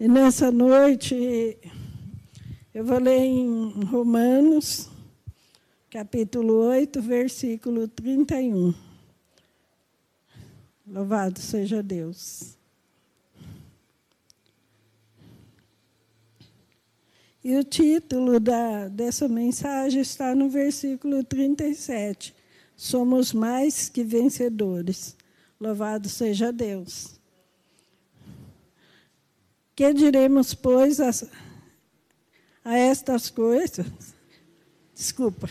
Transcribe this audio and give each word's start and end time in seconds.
E 0.00 0.08
nessa 0.08 0.50
noite, 0.50 1.58
eu 2.72 2.82
vou 2.82 2.98
ler 2.98 3.18
em 3.18 3.84
Romanos, 3.84 4.88
capítulo 5.90 6.54
8, 6.68 7.02
versículo 7.02 7.86
31. 7.86 8.72
Louvado 10.86 11.38
seja 11.38 11.82
Deus. 11.82 12.56
E 17.44 17.54
o 17.58 17.62
título 17.62 18.40
da, 18.40 18.88
dessa 18.88 19.28
mensagem 19.28 20.00
está 20.00 20.34
no 20.34 20.48
versículo 20.48 21.22
37. 21.22 22.34
Somos 22.74 23.34
mais 23.34 23.90
que 23.90 24.02
vencedores. 24.02 25.14
Louvado 25.60 26.08
seja 26.08 26.50
Deus. 26.50 27.19
Que 29.80 29.94
diremos, 29.94 30.52
pois, 30.52 31.00
a, 31.00 31.10
a 32.62 32.76
estas 32.76 33.30
coisas? 33.30 33.86
Desculpa. 34.94 35.48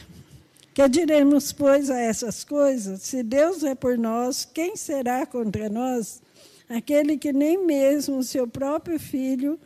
Que 0.72 0.88
diremos, 0.88 1.52
pois, 1.52 1.90
a 1.90 2.00
essas 2.00 2.44
coisas? 2.44 3.02
Se 3.02 3.24
Deus 3.24 3.64
é 3.64 3.74
por 3.74 3.98
nós, 3.98 4.46
quem 4.46 4.76
será 4.76 5.26
contra 5.26 5.68
nós? 5.68 6.22
Aquele 6.70 7.18
que 7.18 7.34
nem 7.34 7.66
mesmo 7.66 8.20
o 8.20 8.24
seu 8.24 8.48
próprio 8.48 9.00
filho 9.00 9.60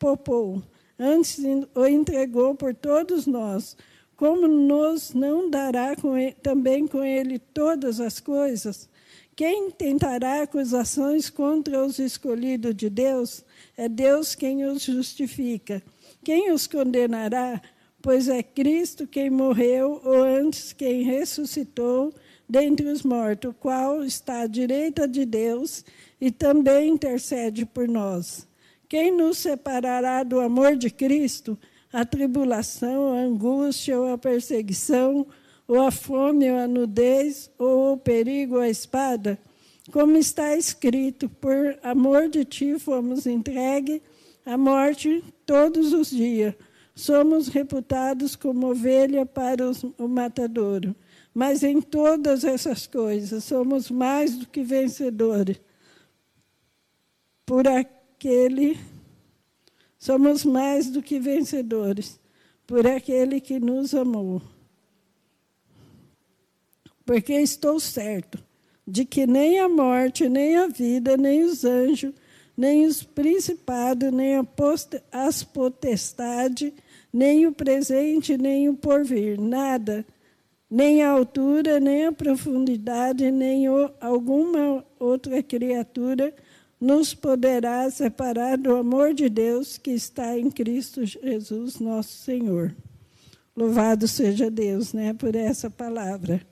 poupou, 0.00 0.64
antes 0.98 1.38
o 1.72 1.86
entregou 1.86 2.56
por 2.56 2.74
todos 2.74 3.24
nós, 3.24 3.76
como 4.16 4.48
nos 4.48 5.14
não 5.14 5.48
dará 5.48 5.94
com 5.94 6.18
ele, 6.18 6.34
também 6.42 6.88
com 6.88 7.04
ele 7.04 7.38
todas 7.38 8.00
as 8.00 8.18
coisas? 8.18 8.88
Quem 9.38 9.70
tentará 9.70 10.42
acusações 10.42 11.30
contra 11.30 11.86
os 11.86 12.00
escolhidos 12.00 12.74
de 12.74 12.90
Deus? 12.90 13.44
É 13.76 13.88
Deus 13.88 14.34
quem 14.34 14.64
os 14.64 14.82
justifica. 14.82 15.80
Quem 16.24 16.50
os 16.50 16.66
condenará? 16.66 17.62
Pois 18.02 18.26
é 18.26 18.42
Cristo 18.42 19.06
quem 19.06 19.30
morreu, 19.30 20.00
ou 20.04 20.24
antes 20.24 20.72
quem 20.72 21.04
ressuscitou 21.04 22.12
dentre 22.48 22.88
os 22.88 23.04
mortos, 23.04 23.54
qual 23.60 24.02
está 24.02 24.40
à 24.40 24.46
direita 24.48 25.06
de 25.06 25.24
Deus 25.24 25.84
e 26.20 26.32
também 26.32 26.90
intercede 26.90 27.64
por 27.64 27.86
nós. 27.86 28.44
Quem 28.88 29.16
nos 29.16 29.38
separará 29.38 30.24
do 30.24 30.40
amor 30.40 30.74
de 30.74 30.90
Cristo? 30.90 31.56
A 31.92 32.04
tribulação, 32.04 33.12
a 33.12 33.20
angústia 33.20 34.00
ou 34.00 34.12
a 34.12 34.18
perseguição, 34.18 35.28
ou 35.68 35.82
a 35.82 35.90
fome 35.90 36.50
ou 36.50 36.58
a 36.58 36.66
nudez, 36.66 37.50
ou 37.58 37.92
o 37.92 37.96
perigo 37.98 38.56
ou 38.56 38.62
a 38.62 38.68
espada? 38.70 39.38
Como 39.92 40.16
está 40.16 40.56
escrito, 40.56 41.28
por 41.28 41.78
amor 41.82 42.28
de 42.28 42.44
ti 42.44 42.78
fomos 42.78 43.26
entregues 43.26 44.00
à 44.44 44.56
morte 44.56 45.22
todos 45.44 45.92
os 45.92 46.10
dias. 46.10 46.54
Somos 46.94 47.48
reputados 47.48 48.34
como 48.34 48.70
ovelha 48.70 49.24
para 49.24 49.68
os, 49.68 49.84
o 49.84 50.08
matadouro. 50.08 50.96
Mas 51.32 51.62
em 51.62 51.80
todas 51.80 52.44
essas 52.44 52.86
coisas 52.86 53.44
somos 53.44 53.90
mais 53.90 54.36
do 54.36 54.46
que 54.46 54.62
vencedores. 54.62 55.60
Por 57.46 57.68
aquele 57.68 58.78
somos 59.98 60.44
mais 60.44 60.90
do 60.90 61.02
que 61.02 61.18
vencedores, 61.18 62.20
por 62.66 62.86
aquele 62.86 63.40
que 63.40 63.58
nos 63.58 63.94
amou. 63.94 64.42
Porque 67.08 67.32
estou 67.32 67.80
certo 67.80 68.38
de 68.86 69.06
que 69.06 69.26
nem 69.26 69.58
a 69.60 69.66
morte, 69.66 70.28
nem 70.28 70.56
a 70.56 70.66
vida, 70.66 71.16
nem 71.16 71.42
os 71.42 71.64
anjos, 71.64 72.12
nem 72.54 72.84
os 72.84 73.02
principados, 73.02 74.12
nem 74.12 74.34
as 75.10 75.42
potestades, 75.42 76.70
nem 77.10 77.46
o 77.46 77.52
presente, 77.52 78.36
nem 78.36 78.68
o 78.68 78.74
porvir, 78.74 79.40
nada, 79.40 80.04
nem 80.70 81.02
a 81.02 81.08
altura, 81.08 81.80
nem 81.80 82.04
a 82.04 82.12
profundidade, 82.12 83.30
nem 83.30 83.64
alguma 84.02 84.84
outra 84.98 85.42
criatura 85.42 86.34
nos 86.78 87.14
poderá 87.14 87.90
separar 87.90 88.58
do 88.58 88.76
amor 88.76 89.14
de 89.14 89.30
Deus 89.30 89.78
que 89.78 89.92
está 89.92 90.38
em 90.38 90.50
Cristo 90.50 91.06
Jesus, 91.06 91.80
nosso 91.80 92.18
Senhor. 92.18 92.76
Louvado 93.56 94.06
seja 94.06 94.50
Deus, 94.50 94.92
né, 94.92 95.14
por 95.14 95.34
essa 95.34 95.70
palavra. 95.70 96.46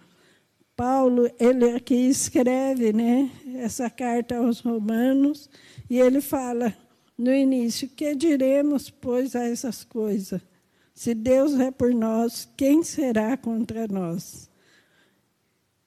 Paulo, 0.76 1.31
ele 1.41 1.70
aqui 1.70 1.94
escreve 1.94 2.92
né, 2.92 3.31
essa 3.54 3.88
carta 3.88 4.37
aos 4.37 4.60
Romanos, 4.60 5.48
e 5.88 5.98
ele 5.98 6.20
fala 6.20 6.76
no 7.16 7.34
início: 7.34 7.88
Que 7.88 8.14
diremos, 8.14 8.91
pois, 8.91 9.34
a 9.34 9.44
essas 9.44 9.82
coisas? 9.82 10.41
Se 10.94 11.14
Deus 11.14 11.59
é 11.59 11.70
por 11.70 11.94
nós, 11.94 12.47
quem 12.56 12.82
será 12.82 13.38
contra 13.38 13.88
nós? 13.88 14.50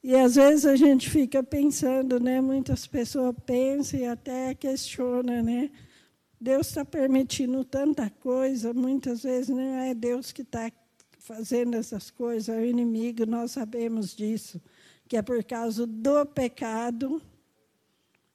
E 0.04 0.16
às 0.16 0.36
vezes 0.36 0.66
a 0.66 0.76
gente 0.76 1.08
fica 1.08 1.44
pensando, 1.44 2.20
né? 2.20 2.42
Muitas 2.42 2.88
pessoas 2.88 3.36
pensam 3.46 4.00
e 4.00 4.06
até 4.06 4.56
questionam, 4.56 5.44
né? 5.44 5.70
Deus 6.42 6.68
está 6.68 6.84
permitindo 6.84 7.64
tanta 7.64 8.10
coisa, 8.10 8.74
muitas 8.74 9.22
vezes 9.22 9.50
não 9.50 9.60
é 9.60 9.94
Deus 9.94 10.32
que 10.32 10.42
está 10.42 10.72
fazendo 11.20 11.76
essas 11.76 12.10
coisas, 12.10 12.50
é 12.50 12.60
o 12.60 12.66
inimigo, 12.66 13.26
nós 13.26 13.52
sabemos 13.52 14.16
disso 14.16 14.60
que 15.10 15.18
é 15.18 15.24
por 15.24 15.44
causa 15.44 15.88
do 15.88 16.24
pecado, 16.24 17.20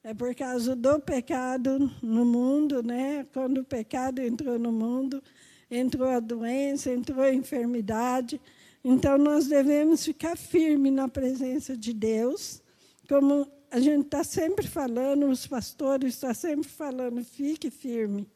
é 0.02 0.12
por 0.12 0.34
causa 0.34 0.74
do 0.74 0.98
pecado 0.98 1.88
no 2.02 2.24
mundo, 2.24 2.82
né? 2.82 3.24
Quando 3.32 3.58
o 3.58 3.64
pecado 3.64 4.20
entrou 4.20 4.58
no 4.58 4.72
mundo, 4.72 5.22
entrou 5.70 6.08
a 6.08 6.18
doença, 6.18 6.90
entrou 6.90 7.22
a 7.22 7.32
enfermidade. 7.32 8.40
Então 8.84 9.16
nós 9.16 9.46
devemos 9.46 10.04
ficar 10.04 10.36
firmes 10.36 10.92
na 10.92 11.06
presença 11.06 11.76
de 11.76 11.92
Deus, 11.92 12.60
como 13.08 13.46
a 13.70 13.78
gente 13.78 14.06
está 14.06 14.24
sempre 14.24 14.66
falando, 14.66 15.28
os 15.28 15.46
pastores 15.46 16.14
estão 16.14 16.34
sempre 16.34 16.68
falando, 16.68 17.24
fique 17.24 17.70
firme. 17.70 18.28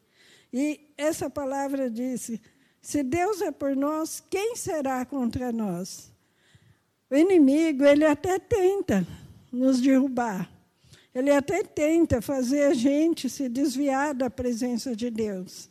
E 0.51 0.79
essa 0.97 1.29
palavra 1.29 1.89
disse: 1.89 2.41
se 2.81 3.03
Deus 3.03 3.41
é 3.41 3.51
por 3.51 3.75
nós, 3.75 4.23
quem 4.29 4.55
será 4.55 5.05
contra 5.05 5.51
nós? 5.51 6.09
O 7.11 7.15
inimigo, 7.15 7.83
ele 7.83 8.05
até 8.05 8.37
tenta 8.37 9.05
nos 9.51 9.81
derrubar. 9.81 10.49
Ele 11.13 11.31
até 11.31 11.63
tenta 11.63 12.21
fazer 12.21 12.65
a 12.65 12.73
gente 12.73 13.29
se 13.29 13.49
desviar 13.49 14.13
da 14.13 14.29
presença 14.29 14.95
de 14.95 15.09
Deus, 15.09 15.69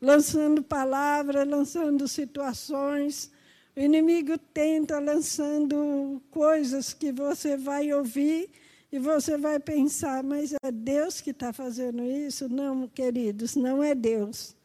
lançando 0.00 0.62
palavras, 0.62 1.46
lançando 1.46 2.08
situações. 2.08 3.30
O 3.76 3.80
inimigo 3.80 4.38
tenta 4.38 4.98
lançando 4.98 6.22
coisas 6.30 6.94
que 6.94 7.12
você 7.12 7.56
vai 7.56 7.92
ouvir 7.92 8.48
e 8.90 8.98
você 8.98 9.36
vai 9.36 9.60
pensar, 9.60 10.24
mas 10.24 10.54
é 10.62 10.72
Deus 10.72 11.20
que 11.20 11.30
está 11.30 11.52
fazendo 11.52 12.02
isso? 12.02 12.48
Não, 12.48 12.88
queridos, 12.88 13.54
não 13.54 13.84
é 13.84 13.94
Deus. 13.94 14.56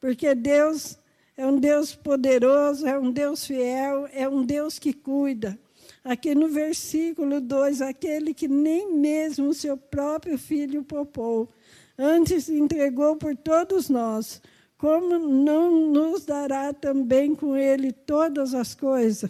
Porque 0.00 0.34
Deus 0.34 0.98
é 1.36 1.46
um 1.46 1.56
Deus 1.56 1.94
poderoso, 1.94 2.84
é 2.84 2.98
um 2.98 3.12
Deus 3.12 3.46
fiel, 3.46 4.08
é 4.12 4.28
um 4.28 4.44
Deus 4.44 4.76
que 4.80 4.92
cuida. 4.92 5.56
Aqui 6.04 6.34
no 6.34 6.48
versículo 6.48 7.40
2, 7.40 7.82
aquele 7.82 8.32
que 8.32 8.48
nem 8.48 8.92
mesmo 8.92 9.48
o 9.48 9.54
seu 9.54 9.76
próprio 9.76 10.38
filho 10.38 10.82
poupou, 10.82 11.48
antes 11.98 12.48
entregou 12.48 13.16
por 13.16 13.36
todos 13.36 13.88
nós, 13.88 14.40
como 14.76 15.18
não 15.18 15.90
nos 15.90 16.24
dará 16.24 16.72
também 16.72 17.34
com 17.34 17.56
ele 17.56 17.90
todas 17.92 18.54
as 18.54 18.74
coisas? 18.74 19.28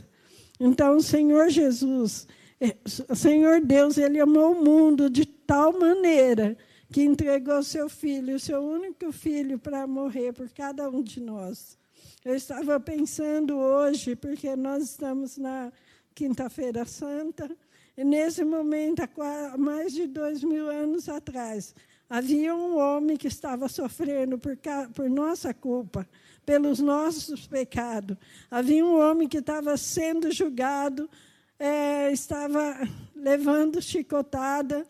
Então, 0.60 0.96
o 0.96 1.02
Senhor 1.02 1.48
Jesus, 1.48 2.26
é, 2.60 2.76
o 3.08 3.16
Senhor 3.16 3.60
Deus, 3.60 3.96
ele 3.96 4.20
amou 4.20 4.52
o 4.52 4.64
mundo 4.64 5.08
de 5.08 5.24
tal 5.24 5.72
maneira 5.72 6.56
que 6.92 7.02
entregou 7.02 7.62
seu 7.62 7.88
filho, 7.88 8.36
o 8.36 8.40
seu 8.40 8.60
único 8.60 9.12
filho, 9.12 9.58
para 9.58 9.86
morrer 9.86 10.32
por 10.32 10.48
cada 10.50 10.88
um 10.88 11.02
de 11.02 11.20
nós. 11.20 11.78
Eu 12.24 12.34
estava 12.34 12.78
pensando 12.80 13.56
hoje, 13.56 14.16
porque 14.16 14.54
nós 14.56 14.82
estamos 14.82 15.38
na 15.38 15.72
Quinta-feira 16.18 16.84
Santa, 16.84 17.48
e 17.96 18.02
nesse 18.02 18.44
momento, 18.44 19.02
há 19.02 19.56
mais 19.56 19.92
de 19.92 20.08
dois 20.08 20.42
mil 20.42 20.68
anos 20.68 21.08
atrás, 21.08 21.72
havia 22.10 22.56
um 22.56 22.76
homem 22.76 23.16
que 23.16 23.28
estava 23.28 23.68
sofrendo 23.68 24.36
por, 24.36 24.58
por 24.96 25.08
nossa 25.08 25.54
culpa, 25.54 26.08
pelos 26.44 26.80
nossos 26.80 27.46
pecados. 27.46 28.16
Havia 28.50 28.84
um 28.84 28.98
homem 28.98 29.28
que 29.28 29.38
estava 29.38 29.76
sendo 29.76 30.32
julgado, 30.32 31.08
é, 31.56 32.10
estava 32.10 32.76
levando 33.14 33.80
chicotada, 33.80 34.84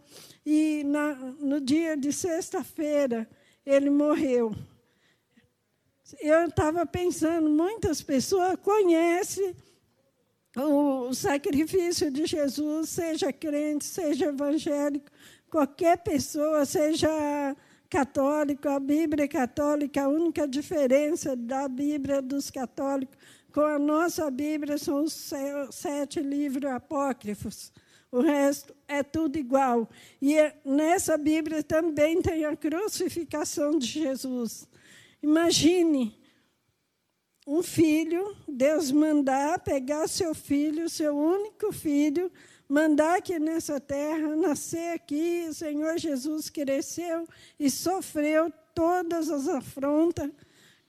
e 0.47 0.83
na, 0.83 1.15
no 1.15 1.61
dia 1.61 1.95
de 1.95 2.11
sexta-feira 2.11 3.29
ele 3.67 3.91
morreu. 3.91 4.55
Eu 6.23 6.47
estava 6.47 6.87
pensando, 6.87 7.51
muitas 7.51 8.01
pessoas 8.01 8.57
conhecem 8.63 9.55
o 10.67 11.15
sacrifício 11.15 12.11
de 12.11 12.27
Jesus, 12.27 12.89
seja 12.89 13.33
crente, 13.33 13.85
seja 13.85 14.27
evangélico, 14.27 15.07
qualquer 15.51 15.99
pessoa, 15.99 16.65
seja 16.65 17.09
católico, 17.89 18.69
a 18.69 18.79
Bíblia 18.79 19.27
católica, 19.29 20.03
a 20.03 20.09
única 20.09 20.47
diferença 20.47 21.35
da 21.35 21.69
Bíblia 21.69 22.21
dos 22.21 22.51
católicos 22.51 23.17
com 23.53 23.63
a 23.63 23.79
nossa 23.79 24.31
Bíblia 24.31 24.79
são 24.79 25.05
os 25.05 25.33
sete 25.71 26.21
livros 26.21 26.71
apócrifos. 26.71 27.73
O 28.11 28.21
resto 28.21 28.75
é 28.87 29.03
tudo 29.03 29.39
igual. 29.39 29.89
E 30.21 30.37
é, 30.37 30.57
nessa 30.65 31.17
Bíblia 31.19 31.63
também 31.63 32.23
tem 32.23 32.45
a 32.45 32.57
crucificação 32.57 33.79
de 33.79 33.87
Jesus. 33.87 34.69
Imagine 35.23 36.17
um 37.49 37.63
filho, 37.63 38.37
Deus 38.47 38.93
mandar 38.93 39.59
pegar 39.61 40.07
seu 40.07 40.35
filho, 40.35 40.87
seu 40.87 41.17
único 41.17 41.73
filho, 41.73 42.31
mandar 42.69 43.17
aqui 43.17 43.39
nessa 43.39 43.81
terra, 43.81 44.37
nascer 44.37 44.93
aqui. 44.93 45.47
O 45.49 45.55
Senhor 45.55 45.97
Jesus 45.97 46.51
cresceu 46.51 47.27
e 47.59 47.71
sofreu 47.71 48.53
todas 48.75 49.31
as 49.31 49.49
afrontas 49.49 50.31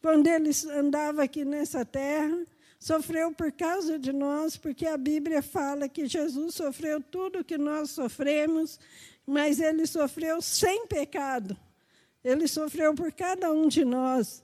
quando 0.02 0.28
ele 0.28 0.50
andava 0.76 1.24
aqui 1.24 1.46
nessa 1.46 1.86
terra. 1.86 2.46
Sofreu 2.78 3.32
por 3.32 3.54
causa 3.54 3.98
de 3.98 4.12
nós, 4.12 4.58
porque 4.58 4.86
a 4.86 4.98
Bíblia 4.98 5.42
fala 5.42 5.88
que 5.88 6.08
Jesus 6.08 6.56
sofreu 6.56 7.02
tudo 7.02 7.44
que 7.44 7.58
nós 7.58 7.92
sofremos, 7.92 8.78
mas 9.26 9.62
ele 9.62 9.88
sofreu 9.88 10.42
sem 10.42 10.86
pecado. 10.88 11.56
Ele 12.22 12.50
sofreu 12.50 12.94
por 12.94 13.14
cada 13.14 13.50
um 13.50 13.70
de 13.70 13.86
nós. 13.86 14.44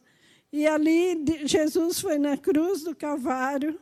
E 0.55 0.65
ali 0.65 1.21
Jesus 1.45 1.99
foi 1.99 2.17
na 2.17 2.37
cruz 2.37 2.81
do 2.81 2.95
Calvário, 2.95 3.77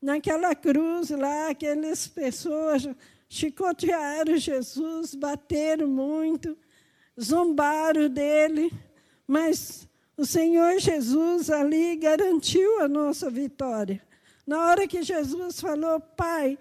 naquela 0.00 0.54
cruz 0.54 1.10
lá, 1.10 1.48
aquelas 1.48 2.06
pessoas 2.06 2.88
chicotearam 3.28 4.36
Jesus, 4.36 5.16
bateram 5.16 5.88
muito, 5.88 6.56
zombaram 7.20 8.08
dele, 8.08 8.72
mas 9.26 9.88
o 10.16 10.24
Senhor 10.24 10.78
Jesus 10.78 11.50
ali 11.50 11.96
garantiu 11.96 12.78
a 12.78 12.86
nossa 12.86 13.28
vitória. 13.28 14.00
Na 14.46 14.68
hora 14.68 14.86
que 14.86 15.02
Jesus 15.02 15.58
falou, 15.58 15.98
Pai, 15.98 16.56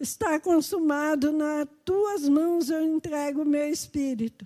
está 0.00 0.40
consumado, 0.40 1.30
nas 1.30 1.64
tuas 1.84 2.28
mãos 2.28 2.68
eu 2.68 2.82
entrego 2.82 3.42
o 3.42 3.48
meu 3.48 3.68
espírito. 3.68 4.44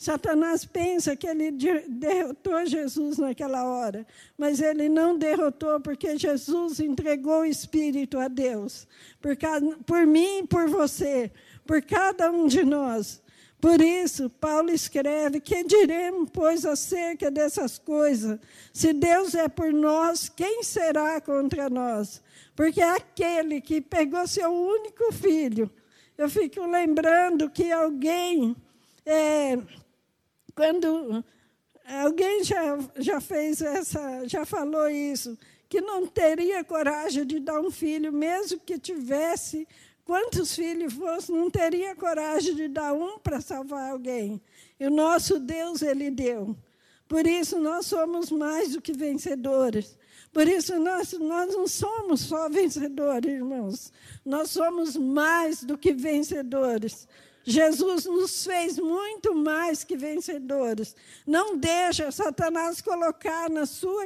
Satanás 0.00 0.64
pensa 0.64 1.14
que 1.14 1.26
ele 1.26 1.50
derrotou 1.86 2.64
Jesus 2.64 3.18
naquela 3.18 3.66
hora, 3.66 4.06
mas 4.38 4.58
ele 4.58 4.88
não 4.88 5.14
derrotou 5.18 5.78
porque 5.78 6.16
Jesus 6.16 6.80
entregou 6.80 7.40
o 7.40 7.44
Espírito 7.44 8.18
a 8.18 8.26
Deus, 8.26 8.88
por, 9.20 9.36
cada, 9.36 9.76
por 9.84 10.06
mim 10.06 10.38
e 10.38 10.46
por 10.46 10.70
você, 10.70 11.30
por 11.66 11.82
cada 11.82 12.32
um 12.32 12.46
de 12.46 12.64
nós. 12.64 13.20
Por 13.60 13.78
isso, 13.82 14.30
Paulo 14.30 14.70
escreve: 14.70 15.38
Que 15.38 15.62
diremos, 15.64 16.30
pois, 16.32 16.64
acerca 16.64 17.30
dessas 17.30 17.78
coisas? 17.78 18.40
Se 18.72 18.94
Deus 18.94 19.34
é 19.34 19.50
por 19.50 19.70
nós, 19.70 20.30
quem 20.30 20.62
será 20.62 21.20
contra 21.20 21.68
nós? 21.68 22.22
Porque 22.56 22.80
aquele 22.80 23.60
que 23.60 23.82
pegou 23.82 24.26
seu 24.26 24.50
único 24.50 25.12
filho, 25.12 25.70
eu 26.16 26.30
fico 26.30 26.64
lembrando 26.64 27.50
que 27.50 27.70
alguém. 27.70 28.56
É, 29.04 29.58
quando 30.60 31.24
alguém 32.04 32.44
já, 32.44 32.78
já 32.98 33.18
fez 33.18 33.62
essa, 33.62 34.28
já 34.28 34.44
falou 34.44 34.90
isso, 34.90 35.38
que 35.70 35.80
não 35.80 36.06
teria 36.06 36.62
coragem 36.62 37.24
de 37.24 37.40
dar 37.40 37.58
um 37.62 37.70
filho, 37.70 38.12
mesmo 38.12 38.60
que 38.60 38.78
tivesse 38.78 39.66
quantos 40.04 40.54
filhos 40.54 40.92
fosse, 40.92 41.32
não 41.32 41.50
teria 41.50 41.96
coragem 41.96 42.54
de 42.54 42.68
dar 42.68 42.92
um 42.92 43.18
para 43.18 43.40
salvar 43.40 43.90
alguém. 43.90 44.38
E 44.78 44.86
o 44.86 44.90
nosso 44.90 45.40
Deus, 45.40 45.80
Ele 45.80 46.10
deu. 46.10 46.54
Por 47.08 47.26
isso, 47.26 47.58
nós 47.58 47.86
somos 47.86 48.30
mais 48.30 48.72
do 48.72 48.82
que 48.82 48.92
vencedores. 48.92 49.96
Por 50.30 50.46
isso, 50.46 50.78
nós, 50.78 51.14
nós 51.14 51.56
não 51.56 51.66
somos 51.66 52.20
só 52.20 52.50
vencedores, 52.50 53.32
irmãos. 53.32 53.90
Nós 54.26 54.50
somos 54.50 54.94
mais 54.94 55.64
do 55.64 55.78
que 55.78 55.94
vencedores. 55.94 57.08
Jesus 57.44 58.04
nos 58.04 58.44
fez 58.44 58.78
muito 58.78 59.34
mais 59.34 59.82
que 59.82 59.96
vencedores. 59.96 60.94
Não 61.26 61.56
deixa 61.56 62.10
Satanás 62.10 62.80
colocar 62.80 63.48
na 63.48 63.64
sua 63.64 64.04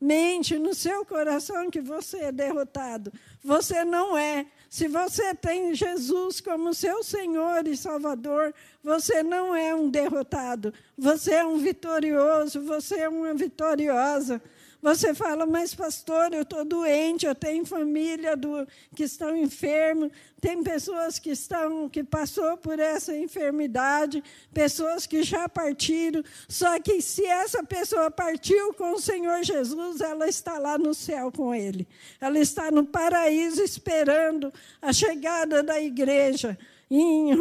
mente, 0.00 0.58
no 0.58 0.74
seu 0.74 1.04
coração, 1.04 1.70
que 1.70 1.80
você 1.80 2.18
é 2.18 2.32
derrotado. 2.32 3.12
Você 3.42 3.84
não 3.84 4.16
é. 4.16 4.46
Se 4.68 4.86
você 4.86 5.34
tem 5.34 5.74
Jesus 5.74 6.40
como 6.40 6.72
seu 6.72 7.02
Senhor 7.02 7.66
e 7.66 7.76
Salvador, 7.76 8.54
você 8.84 9.22
não 9.22 9.54
é 9.54 9.74
um 9.74 9.90
derrotado. 9.90 10.72
Você 10.96 11.34
é 11.34 11.44
um 11.44 11.58
vitorioso, 11.58 12.62
você 12.62 13.00
é 13.00 13.08
uma 13.08 13.34
vitoriosa. 13.34 14.40
Você 14.82 15.12
fala, 15.12 15.44
mas 15.44 15.74
pastor, 15.74 16.32
eu 16.32 16.40
estou 16.40 16.64
doente, 16.64 17.26
eu 17.26 17.34
tenho 17.34 17.66
família 17.66 18.34
do, 18.34 18.66
que 18.94 19.04
estão 19.04 19.36
enfermos, 19.36 20.10
tem 20.40 20.62
pessoas 20.62 21.18
que 21.18 21.30
estão 21.30 21.86
que 21.86 22.02
passou 22.02 22.56
por 22.56 22.78
essa 22.78 23.14
enfermidade, 23.14 24.24
pessoas 24.54 25.06
que 25.06 25.22
já 25.22 25.46
partiram. 25.48 26.24
Só 26.48 26.80
que 26.80 27.02
se 27.02 27.26
essa 27.26 27.62
pessoa 27.62 28.10
partiu 28.10 28.72
com 28.72 28.92
o 28.92 29.00
Senhor 29.00 29.42
Jesus, 29.42 30.00
ela 30.00 30.26
está 30.26 30.58
lá 30.58 30.78
no 30.78 30.94
céu 30.94 31.30
com 31.30 31.54
Ele. 31.54 31.86
Ela 32.18 32.38
está 32.38 32.70
no 32.70 32.86
paraíso 32.86 33.62
esperando 33.62 34.50
a 34.80 34.94
chegada 34.94 35.62
da 35.62 35.80
igreja. 35.80 36.58
Em 36.90 37.32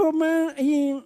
em 0.57 1.03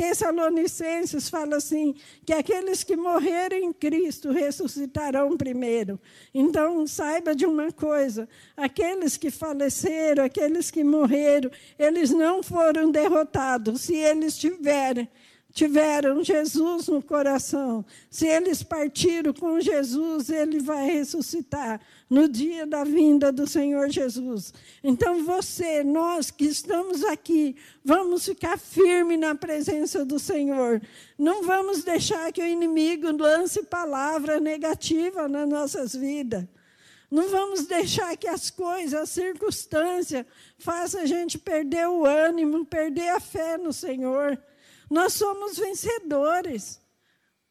Tessalonicenses 0.00 1.28
fala 1.28 1.56
assim: 1.56 1.94
que 2.24 2.32
aqueles 2.32 2.82
que 2.82 2.96
morrerem 2.96 3.66
em 3.66 3.72
Cristo 3.72 4.32
ressuscitarão 4.32 5.36
primeiro. 5.36 6.00
Então, 6.32 6.86
saiba 6.86 7.34
de 7.34 7.44
uma 7.44 7.70
coisa: 7.70 8.26
aqueles 8.56 9.18
que 9.18 9.30
faleceram, 9.30 10.24
aqueles 10.24 10.70
que 10.70 10.82
morreram, 10.82 11.50
eles 11.78 12.08
não 12.08 12.42
foram 12.42 12.90
derrotados. 12.90 13.82
Se 13.82 13.94
eles 13.94 14.38
tiverem 14.38 15.06
tiveram 15.52 16.22
Jesus 16.22 16.88
no 16.88 17.02
coração, 17.02 17.84
se 18.08 18.26
eles 18.26 18.62
partiram 18.62 19.32
com 19.32 19.60
Jesus, 19.60 20.30
ele 20.30 20.60
vai 20.60 20.86
ressuscitar 20.86 21.80
no 22.08 22.28
dia 22.28 22.66
da 22.66 22.84
vinda 22.84 23.32
do 23.32 23.46
Senhor 23.46 23.88
Jesus. 23.90 24.54
Então 24.82 25.24
você, 25.24 25.82
nós 25.82 26.30
que 26.30 26.44
estamos 26.44 27.04
aqui, 27.04 27.56
vamos 27.84 28.24
ficar 28.24 28.58
firme 28.58 29.16
na 29.16 29.34
presença 29.34 30.04
do 30.04 30.18
Senhor. 30.18 30.80
Não 31.18 31.42
vamos 31.42 31.82
deixar 31.82 32.32
que 32.32 32.40
o 32.40 32.46
inimigo 32.46 33.10
lance 33.10 33.62
palavra 33.62 34.38
negativa 34.38 35.28
nas 35.28 35.48
nossas 35.48 35.94
vidas. 35.94 36.44
Não 37.10 37.28
vamos 37.28 37.66
deixar 37.66 38.16
que 38.16 38.28
as 38.28 38.50
coisas, 38.50 38.94
as 38.94 39.10
circunstâncias, 39.10 40.24
façam 40.58 41.00
a 41.00 41.06
gente 41.06 41.38
perder 41.38 41.88
o 41.88 42.06
ânimo, 42.06 42.64
perder 42.64 43.08
a 43.08 43.18
fé 43.18 43.58
no 43.58 43.72
Senhor. 43.72 44.40
Nós 44.90 45.12
somos 45.12 45.56
vencedores. 45.56 46.80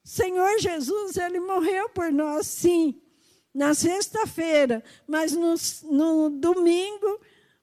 Senhor 0.04 0.60
Jesus, 0.60 1.16
ele 1.16 1.40
morreu 1.40 1.90
por 1.90 2.12
nós, 2.12 2.46
sim, 2.46 3.02
na 3.54 3.74
sexta-feira, 3.74 4.84
mas 5.08 5.32
no, 5.32 5.56
no 5.92 6.30
domingo, 6.30 7.20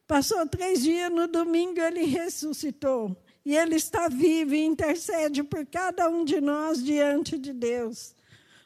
passou 0.07 0.47
três 0.49 0.83
dias, 0.83 1.11
no 1.13 1.27
domingo 1.29 1.81
ele 1.81 2.05
ressuscitou. 2.05 3.17
E 3.45 3.57
ele 3.57 3.77
está 3.77 4.09
vivo 4.09 4.55
e 4.55 4.65
intercede 4.65 5.45
por 5.45 5.65
cada 5.67 6.09
um 6.09 6.25
de 6.25 6.41
nós 6.41 6.83
diante 6.83 7.39
de 7.39 7.53
Deus. 7.53 8.15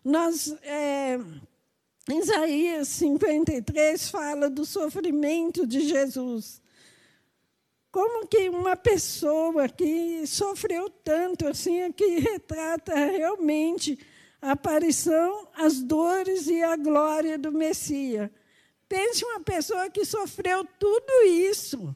Nós, 0.02 0.56
é, 0.62 1.18
Isaías 2.08 2.88
53 2.88 4.08
fala 4.08 4.48
do 4.48 4.64
sofrimento 4.64 5.66
de 5.66 5.80
Jesus. 5.86 6.59
Como 7.90 8.26
que 8.26 8.48
uma 8.48 8.76
pessoa 8.76 9.68
que 9.68 10.26
sofreu 10.26 10.88
tanto, 10.88 11.48
assim, 11.48 11.90
que 11.92 12.18
retrata 12.20 12.94
realmente 12.94 13.98
a 14.40 14.52
aparição, 14.52 15.48
as 15.54 15.82
dores 15.82 16.46
e 16.46 16.62
a 16.62 16.76
glória 16.76 17.36
do 17.36 17.50
Messias. 17.52 18.30
Pense 18.88 19.24
uma 19.24 19.40
pessoa 19.40 19.90
que 19.90 20.04
sofreu 20.04 20.64
tudo 20.78 21.22
isso 21.24 21.94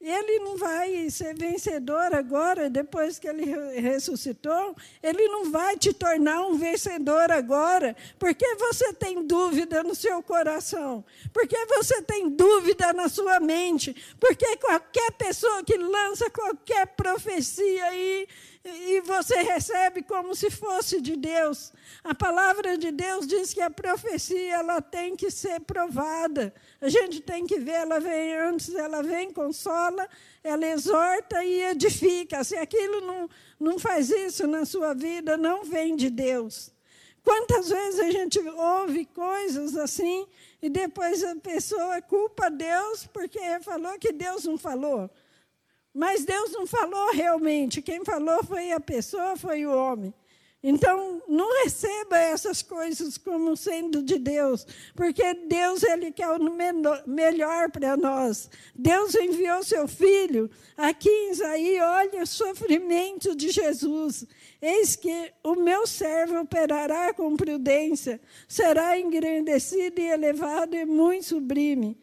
ele 0.00 0.38
não 0.38 0.56
vai 0.56 1.10
ser 1.10 1.34
vencedor 1.34 2.14
agora, 2.14 2.70
depois 2.70 3.18
que 3.18 3.26
ele 3.26 3.44
ressuscitou. 3.80 4.76
Ele 5.02 5.26
não 5.26 5.50
vai 5.50 5.76
te 5.76 5.92
tornar 5.92 6.46
um 6.46 6.56
vencedor 6.56 7.32
agora, 7.32 7.96
porque 8.16 8.46
você 8.54 8.92
tem 8.92 9.26
dúvida 9.26 9.82
no 9.82 9.96
seu 9.96 10.22
coração, 10.22 11.04
porque 11.32 11.56
você 11.66 12.00
tem 12.02 12.30
dúvida 12.30 12.92
na 12.92 13.08
sua 13.08 13.40
mente, 13.40 13.94
porque 14.20 14.56
qualquer 14.58 15.10
pessoa 15.12 15.64
que 15.64 15.76
lança 15.76 16.30
qualquer 16.30 16.86
profecia 16.86 17.84
aí 17.86 18.28
e 18.64 19.00
você 19.00 19.42
recebe 19.42 20.02
como 20.02 20.34
se 20.34 20.50
fosse 20.50 21.00
de 21.00 21.16
Deus. 21.16 21.72
A 22.04 22.14
palavra 22.14 22.76
de 22.76 22.90
Deus 22.90 23.26
diz 23.26 23.54
que 23.54 23.60
a 23.60 23.70
profecia 23.70 24.56
ela 24.56 24.80
tem 24.80 25.16
que 25.16 25.30
ser 25.30 25.60
provada. 25.60 26.52
A 26.80 26.88
gente 26.88 27.20
tem 27.20 27.44
que 27.44 27.58
ver, 27.58 27.72
ela 27.72 27.98
vem 27.98 28.36
antes, 28.36 28.72
ela 28.74 29.02
vem, 29.02 29.32
consola, 29.32 30.08
ela 30.44 30.64
exorta 30.66 31.44
e 31.44 31.62
edifica. 31.64 32.44
Se 32.44 32.56
aquilo 32.56 33.00
não, 33.00 33.28
não 33.58 33.78
faz 33.78 34.10
isso 34.10 34.46
na 34.46 34.64
sua 34.64 34.94
vida, 34.94 35.36
não 35.36 35.64
vem 35.64 35.96
de 35.96 36.08
Deus. 36.08 36.72
Quantas 37.24 37.68
vezes 37.68 38.00
a 38.00 38.10
gente 38.10 38.38
ouve 38.38 39.04
coisas 39.06 39.76
assim 39.76 40.26
e 40.62 40.70
depois 40.70 41.22
a 41.24 41.34
pessoa 41.36 42.00
culpa 42.00 42.48
Deus 42.48 43.06
porque 43.12 43.40
falou 43.60 43.98
que 43.98 44.12
Deus 44.12 44.44
não 44.44 44.56
falou? 44.56 45.10
Mas 45.92 46.24
Deus 46.24 46.52
não 46.52 46.66
falou 46.66 47.12
realmente. 47.12 47.82
Quem 47.82 48.04
falou 48.04 48.42
foi 48.44 48.70
a 48.70 48.78
pessoa, 48.78 49.36
foi 49.36 49.66
o 49.66 49.76
homem. 49.76 50.14
Então, 50.60 51.22
não 51.28 51.62
receba 51.62 52.18
essas 52.18 52.62
coisas 52.62 53.16
como 53.16 53.56
sendo 53.56 54.02
de 54.02 54.18
Deus, 54.18 54.66
porque 54.92 55.32
Deus 55.32 55.84
ele 55.84 56.10
quer 56.10 56.30
o 56.30 56.38
melhor 57.06 57.70
para 57.70 57.96
nós. 57.96 58.50
Deus 58.74 59.14
enviou 59.14 59.62
seu 59.62 59.86
filho. 59.86 60.50
Aqui 60.76 61.08
em 61.08 61.30
Isaías, 61.30 61.84
olha 61.84 62.22
o 62.24 62.26
sofrimento 62.26 63.36
de 63.36 63.50
Jesus. 63.50 64.26
Eis 64.60 64.96
que 64.96 65.32
o 65.44 65.54
meu 65.54 65.86
servo 65.86 66.40
operará 66.40 67.14
com 67.14 67.36
prudência, 67.36 68.20
será 68.48 68.98
engrandecido 68.98 70.00
e 70.00 70.10
elevado 70.10 70.74
e 70.74 70.84
muito 70.84 71.26
sublime. 71.26 71.96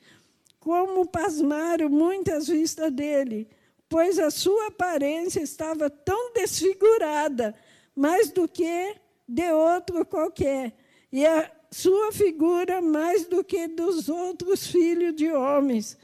Como 0.62 1.06
pasmaram 1.06 1.90
muitas 1.90 2.48
vistas 2.48 2.90
dele, 2.90 3.50
pois 3.90 4.18
a 4.18 4.32
sua 4.32 4.68
aparência 4.68 5.42
estava 5.42 5.90
tão 5.90 6.32
desfigurada 6.34 7.54
mais 7.96 8.30
do 8.32 8.48
que 8.48 8.96
de 9.28 9.52
outro 9.52 10.06
qualquer, 10.06 10.74
e 11.12 11.26
a 11.26 11.52
sua 11.72 12.12
figura 12.12 12.82
mais 12.82 13.26
do 13.26 13.44
que 13.44 13.68
dos 13.68 14.10
outros 14.10 14.68
filhos 14.68 15.16
de 15.16 15.32
homens. 15.32 15.98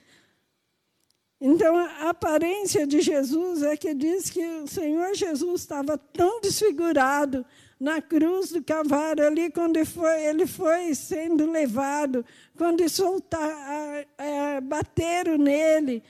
Então, 1.40 1.76
a 1.76 2.10
aparência 2.10 2.86
de 2.86 3.02
Jesus 3.02 3.64
é 3.64 3.76
que 3.76 3.94
diz 3.96 4.30
que 4.30 4.46
o 4.46 4.68
Senhor 4.68 5.16
Jesus 5.16 5.62
estava 5.62 5.98
tão 5.98 6.40
desfigurado 6.40 7.46
na 7.80 8.00
cruz 8.00 8.52
do 8.52 8.64
Calvário, 8.64 9.26
ali, 9.26 9.50
quando 9.50 9.78
ele 9.78 9.86
foi, 9.86 10.26
ele 10.26 10.46
foi 10.46 10.94
sendo 10.94 11.50
levado, 11.50 12.24
quando 12.56 12.88
soltar, 12.88 14.06
bateram 14.62 15.36
nele, 15.36 16.04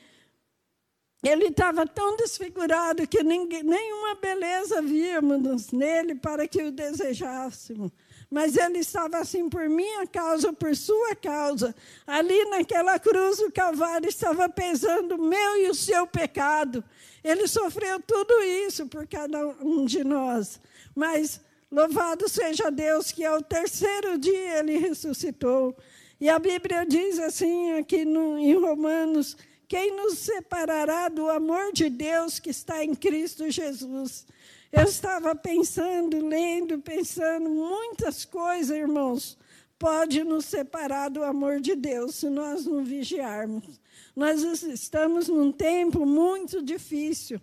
ele 1.24 1.48
estava 1.48 1.86
tão 1.86 2.16
desfigurado 2.16 3.08
que 3.08 3.22
ninguém, 3.24 3.62
nenhuma 3.62 4.16
beleza 4.16 4.82
víamos 4.82 5.72
nele 5.72 6.16
para 6.16 6.48
que 6.48 6.64
o 6.64 6.72
desejássemos. 6.72 7.92
Mas 8.30 8.56
ele 8.56 8.80
estava 8.80 9.20
assim 9.20 9.48
por 9.50 9.70
minha 9.70 10.08
causa, 10.08 10.52
por 10.52 10.76
sua 10.76 11.16
causa. 11.16 11.76
Ali 12.08 12.46
naquela 12.46 12.98
cruz 12.98 13.38
do 13.38 13.52
Calvário 13.52 14.08
estava 14.08 14.50
pesando 14.50 15.16
o 15.16 15.22
meu 15.22 15.58
e 15.58 15.70
o 15.70 15.76
seu 15.76 16.08
pecado. 16.08 16.84
Ele 17.24 17.46
sofreu 17.48 18.00
tudo 18.00 18.42
isso 18.42 18.88
por 18.88 19.06
cada 19.06 19.46
um 19.62 19.86
de 19.86 20.04
nós. 20.04 20.60
Mas 20.96 21.42
louvado 21.70 22.28
seja 22.28 22.72
Deus 22.72 23.12
que 23.12 23.24
ao 23.24 23.44
terceiro 23.44 24.18
dia 24.18 24.60
ele 24.60 24.78
ressuscitou. 24.78 25.78
E 26.20 26.30
a 26.30 26.40
Bíblia 26.40 26.86
diz 26.86 27.20
assim 27.20 27.74
aqui 27.74 28.06
no, 28.06 28.38
em 28.38 28.54
Romanos 28.56 29.36
quem 29.72 29.96
nos 29.96 30.18
separará 30.18 31.08
do 31.08 31.30
amor 31.30 31.72
de 31.72 31.90
Deus 31.90 32.40
que 32.40 32.50
está 32.50 32.84
em 32.84 32.94
Cristo 32.94 33.50
Jesus? 33.50 34.28
Eu 34.70 34.84
estava 34.84 35.34
pensando, 35.34 36.28
lendo, 36.28 36.78
pensando, 36.80 37.50
muitas 37.50 38.26
coisas, 38.26 38.76
irmãos, 38.76 39.38
pode 39.80 40.26
nos 40.26 40.44
separar 40.44 41.10
do 41.10 41.24
amor 41.24 41.62
de 41.62 41.74
Deus 41.74 42.16
se 42.16 42.30
nós 42.30 42.66
não 42.66 42.84
vigiarmos. 42.84 43.80
Nós 44.14 44.44
estamos 44.44 45.30
num 45.30 45.54
tempo 45.54 46.06
muito 46.06 46.62
difícil, 46.62 47.40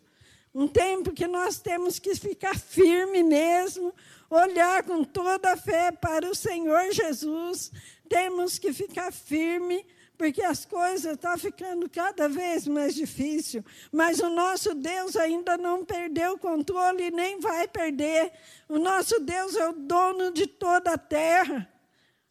um 0.55 0.69
tempo 0.69 1.13
que 1.13 1.27
nós 1.27 1.59
temos 1.59 1.99
que 1.99 2.15
ficar 2.15 2.59
firme 2.59 3.23
mesmo, 3.23 3.91
olhar 4.29 4.83
com 4.83 5.03
toda 5.03 5.55
a 5.55 5.57
fé 5.57 5.91
para 5.93 6.29
o 6.29 6.35
Senhor 6.35 6.93
Jesus, 6.93 7.73
temos 8.07 8.59
que 8.59 8.71
ficar 8.71 9.15
firme 9.15 9.83
porque 10.19 10.43
as 10.43 10.65
coisas 10.65 11.13
estão 11.13 11.31
tá 11.31 11.39
ficando 11.39 11.89
cada 11.89 12.29
vez 12.29 12.67
mais 12.67 12.93
difícil, 12.93 13.65
mas 13.93 14.19
o 14.19 14.29
nosso 14.29 14.75
Deus 14.75 15.15
ainda 15.15 15.57
não 15.57 15.85
perdeu 15.85 16.33
o 16.33 16.39
controle 16.39 17.05
e 17.05 17.11
nem 17.13 17.39
vai 17.39 17.69
perder. 17.69 18.33
O 18.69 18.79
nosso 18.81 19.21
Deus 19.21 19.55
é 19.55 19.69
o 19.69 19.73
dono 19.73 20.33
de 20.33 20.49
toda 20.49 20.95
a 20.95 20.99
terra. 20.99 21.73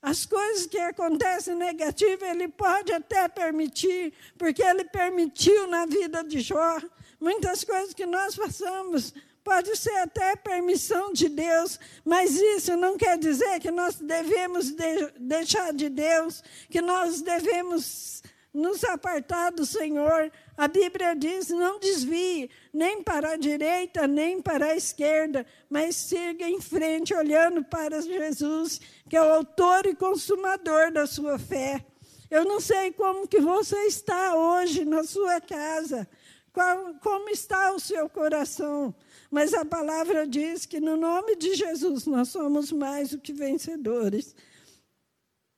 As 0.01 0.25
coisas 0.25 0.67
que 0.67 0.77
acontecem 0.77 1.55
negativas, 1.55 2.29
Ele 2.29 2.49
pode 2.49 2.91
até 2.91 3.27
permitir, 3.29 4.13
porque 4.37 4.61
Ele 4.61 4.83
permitiu 4.83 5.67
na 5.67 5.85
vida 5.85 6.23
de 6.23 6.41
Jó. 6.41 6.79
Muitas 7.19 7.63
coisas 7.63 7.93
que 7.93 8.05
nós 8.05 8.35
passamos, 8.35 9.13
Pode 9.47 9.77
ser 9.77 9.95
até 9.99 10.35
permissão 10.35 11.13
de 11.13 11.29
Deus, 11.29 11.79
mas 12.03 12.35
isso 12.35 12.75
não 12.75 12.97
quer 12.97 13.17
dizer 13.17 13.61
que 13.61 13.71
nós 13.71 13.95
devemos 13.95 14.71
de 14.71 15.09
deixar 15.17 15.71
de 15.71 15.87
Deus, 15.87 16.43
que 16.69 16.81
nós 16.81 17.21
devemos 17.21 18.21
nos 18.53 18.83
apartar 18.83 19.53
do 19.53 19.65
Senhor. 19.65 20.29
A 20.57 20.67
Bíblia 20.67 21.15
diz: 21.15 21.47
não 21.47 21.79
desvie 21.79 22.49
nem 22.73 23.01
para 23.01 23.31
a 23.31 23.37
direita, 23.37 24.05
nem 24.05 24.41
para 24.41 24.65
a 24.65 24.75
esquerda, 24.75 25.45
mas 25.69 25.95
siga 25.95 26.45
em 26.45 26.59
frente, 26.59 27.13
olhando 27.13 27.63
para 27.63 28.01
Jesus, 28.01 28.81
que 29.09 29.15
é 29.15 29.21
o 29.21 29.33
autor 29.33 29.85
e 29.85 29.95
consumador 29.95 30.91
da 30.91 31.07
sua 31.07 31.39
fé. 31.39 31.85
Eu 32.29 32.43
não 32.43 32.59
sei 32.59 32.91
como 32.91 33.25
que 33.25 33.39
você 33.39 33.77
está 33.85 34.35
hoje 34.35 34.83
na 34.83 35.05
sua 35.05 35.39
casa, 35.39 36.05
qual, 36.51 36.95
como 36.95 37.29
está 37.29 37.71
o 37.71 37.79
seu 37.79 38.09
coração. 38.09 38.93
Mas 39.29 39.53
a 39.53 39.65
palavra 39.65 40.25
diz 40.25 40.65
que 40.65 40.79
no 40.79 40.95
nome 40.95 41.35
de 41.35 41.55
Jesus 41.55 42.05
nós 42.05 42.29
somos 42.29 42.71
mais 42.71 43.09
do 43.09 43.19
que 43.19 43.33
vencedores. 43.33 44.35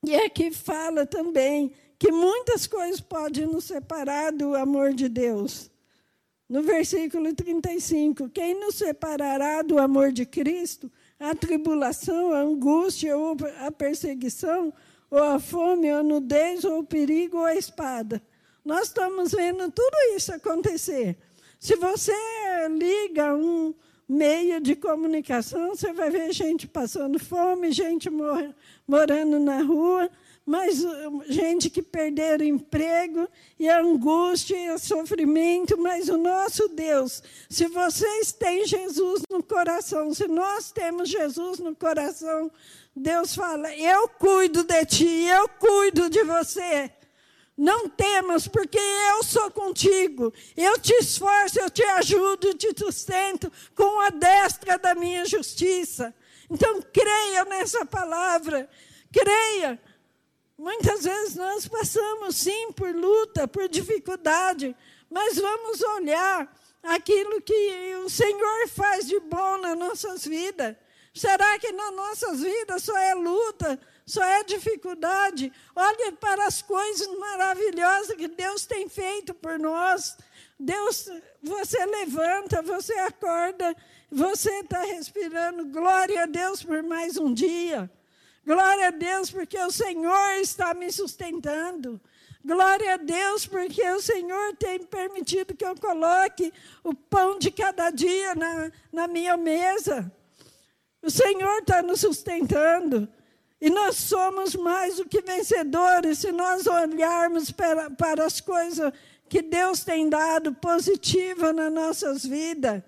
E 0.03 0.15
aqui 0.15 0.51
fala 0.51 1.05
também 1.05 1.73
que 1.97 2.11
muitas 2.11 2.65
coisas 2.65 3.01
podem 3.01 3.45
nos 3.45 3.65
separar 3.65 4.31
do 4.31 4.55
amor 4.55 4.93
de 4.93 5.09
Deus. 5.09 5.69
No 6.47 6.63
versículo 6.63 7.33
35, 7.35 8.29
quem 8.29 8.59
nos 8.59 8.75
separará 8.75 9.61
do 9.61 9.77
amor 9.77 10.11
de 10.11 10.25
Cristo? 10.25 10.91
A 11.19 11.35
tribulação, 11.35 12.33
a 12.33 12.39
angústia, 12.39 13.15
ou 13.15 13.37
a 13.59 13.71
perseguição, 13.71 14.73
ou 15.11 15.21
a 15.21 15.39
fome, 15.39 15.91
ou 15.91 15.99
a 15.99 16.03
nudez, 16.03 16.63
ou 16.63 16.79
o 16.79 16.83
perigo, 16.83 17.37
ou 17.37 17.45
a 17.45 17.55
espada. 17.55 18.21
Nós 18.65 18.87
estamos 18.87 19.31
vendo 19.31 19.69
tudo 19.69 19.95
isso 20.15 20.33
acontecer. 20.33 21.17
Se 21.59 21.75
você 21.75 22.13
liga 22.69 23.35
um 23.35 23.75
meio 24.07 24.61
de 24.61 24.75
comunicação, 24.75 25.75
você 25.75 25.91
vai 25.91 26.09
ver 26.09 26.31
gente 26.31 26.65
passando 26.65 27.19
fome, 27.19 27.71
gente 27.71 28.09
mor 28.09 28.55
morando 28.87 29.37
na 29.39 29.61
rua, 29.61 30.09
mas 30.45 30.83
uh, 30.83 31.23
gente 31.27 31.69
que 31.69 31.83
perderam 31.83 32.43
emprego, 32.45 33.27
e 33.59 33.69
a 33.69 33.81
angústia 33.81 34.57
e 34.57 34.71
o 34.71 34.79
sofrimento, 34.79 35.77
mas 35.77 36.09
o 36.09 36.17
nosso 36.17 36.69
Deus, 36.69 37.21
se 37.49 37.67
vocês 37.67 38.31
têm 38.31 38.65
Jesus 38.65 39.21
no 39.29 39.43
coração, 39.43 40.11
se 40.13 40.27
nós 40.27 40.71
temos 40.71 41.09
Jesus 41.09 41.59
no 41.59 41.75
coração, 41.75 42.49
Deus 42.95 43.35
fala: 43.35 43.71
Eu 43.75 44.07
cuido 44.07 44.63
de 44.63 44.85
ti, 44.85 45.25
eu 45.25 45.47
cuido 45.49 46.09
de 46.09 46.23
você. 46.23 46.89
Não 47.59 47.89
temas, 47.89 48.47
porque 48.47 48.79
eu 48.79 49.21
sou 49.21 49.51
contigo. 49.51 50.33
Eu 50.55 50.79
te 50.79 50.93
esforço, 50.93 51.59
eu 51.59 51.69
te 51.69 51.83
ajudo, 51.83 52.53
te 52.53 52.73
sustento 52.73 53.51
com 53.75 53.99
a 53.99 54.09
destra 54.09 54.79
da 54.79 54.95
minha 54.95 55.25
justiça. 55.25 56.15
Então, 56.49 56.81
creia 56.81 57.43
nessa 57.43 57.85
palavra. 57.85 58.69
Creia. 59.11 59.77
Muitas 60.57 61.03
vezes 61.03 61.35
nós 61.35 61.67
passamos, 61.67 62.37
sim, 62.37 62.71
por 62.71 62.95
luta, 62.95 63.45
por 63.45 63.67
dificuldade, 63.67 64.73
mas 65.09 65.35
vamos 65.35 65.81
olhar 65.81 66.49
aquilo 66.81 67.41
que 67.41 67.93
o 68.05 68.09
Senhor 68.09 68.69
faz 68.69 69.05
de 69.05 69.19
bom 69.19 69.57
nas 69.57 69.77
nossas 69.77 70.25
vidas. 70.25 70.77
Será 71.13 71.59
que 71.59 71.73
nas 71.73 71.93
nossas 71.93 72.39
vidas 72.39 72.83
só 72.83 72.97
é 72.97 73.13
luta, 73.13 73.77
só 74.09 74.23
é 74.23 74.43
dificuldade. 74.43 75.53
Olhe 75.75 76.11
para 76.13 76.47
as 76.47 76.61
coisas 76.61 77.07
maravilhosas 77.17 78.15
que 78.15 78.27
Deus 78.27 78.65
tem 78.65 78.89
feito 78.89 79.33
por 79.35 79.59
nós. 79.59 80.17
Deus, 80.59 81.09
você 81.41 81.85
levanta, 81.85 82.61
você 82.61 82.93
acorda, 82.93 83.75
você 84.11 84.49
está 84.61 84.81
respirando. 84.81 85.65
Glória 85.65 86.23
a 86.23 86.25
Deus 86.25 86.63
por 86.63 86.81
mais 86.81 87.17
um 87.17 87.31
dia. 87.31 87.89
Glória 88.43 88.87
a 88.87 88.91
Deus, 88.91 89.29
porque 89.29 89.59
o 89.59 89.69
Senhor 89.69 90.31
está 90.41 90.73
me 90.73 90.91
sustentando. 90.91 92.01
Glória 92.43 92.95
a 92.95 92.97
Deus, 92.97 93.45
porque 93.45 93.87
o 93.91 94.01
Senhor 94.01 94.55
tem 94.55 94.79
permitido 94.79 95.55
que 95.55 95.65
eu 95.65 95.75
coloque 95.75 96.51
o 96.83 96.95
pão 96.95 97.37
de 97.37 97.51
cada 97.51 97.91
dia 97.91 98.33
na, 98.33 98.71
na 98.91 99.07
minha 99.07 99.37
mesa. 99.37 100.11
O 101.01 101.11
Senhor 101.11 101.59
está 101.59 101.83
nos 101.83 101.99
sustentando. 101.99 103.07
E 103.61 103.69
nós 103.69 103.97
somos 103.97 104.55
mais 104.55 104.97
do 104.97 105.05
que 105.05 105.21
vencedores 105.21 106.19
se 106.19 106.31
nós 106.31 106.65
olharmos 106.65 107.51
para, 107.51 107.89
para 107.91 108.25
as 108.25 108.39
coisas 108.39 108.93
que 109.27 109.41
Deus 109.41 109.83
tem 109.83 110.09
dado 110.09 110.53
positiva 110.53 111.51
nas 111.51 111.71
nossas 111.71 112.25
vidas. 112.25 112.81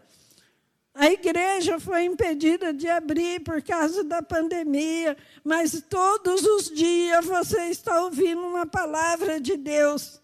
A 0.94 1.10
igreja 1.10 1.80
foi 1.80 2.04
impedida 2.04 2.74
de 2.74 2.88
abrir 2.88 3.42
por 3.42 3.62
causa 3.62 4.04
da 4.04 4.22
pandemia, 4.22 5.18
mas 5.44 5.82
todos 5.90 6.44
os 6.44 6.70
dias 6.70 7.26
você 7.26 7.70
está 7.70 8.04
ouvindo 8.04 8.42
uma 8.42 8.66
palavra 8.66 9.40
de 9.40 9.56
Deus. 9.56 10.22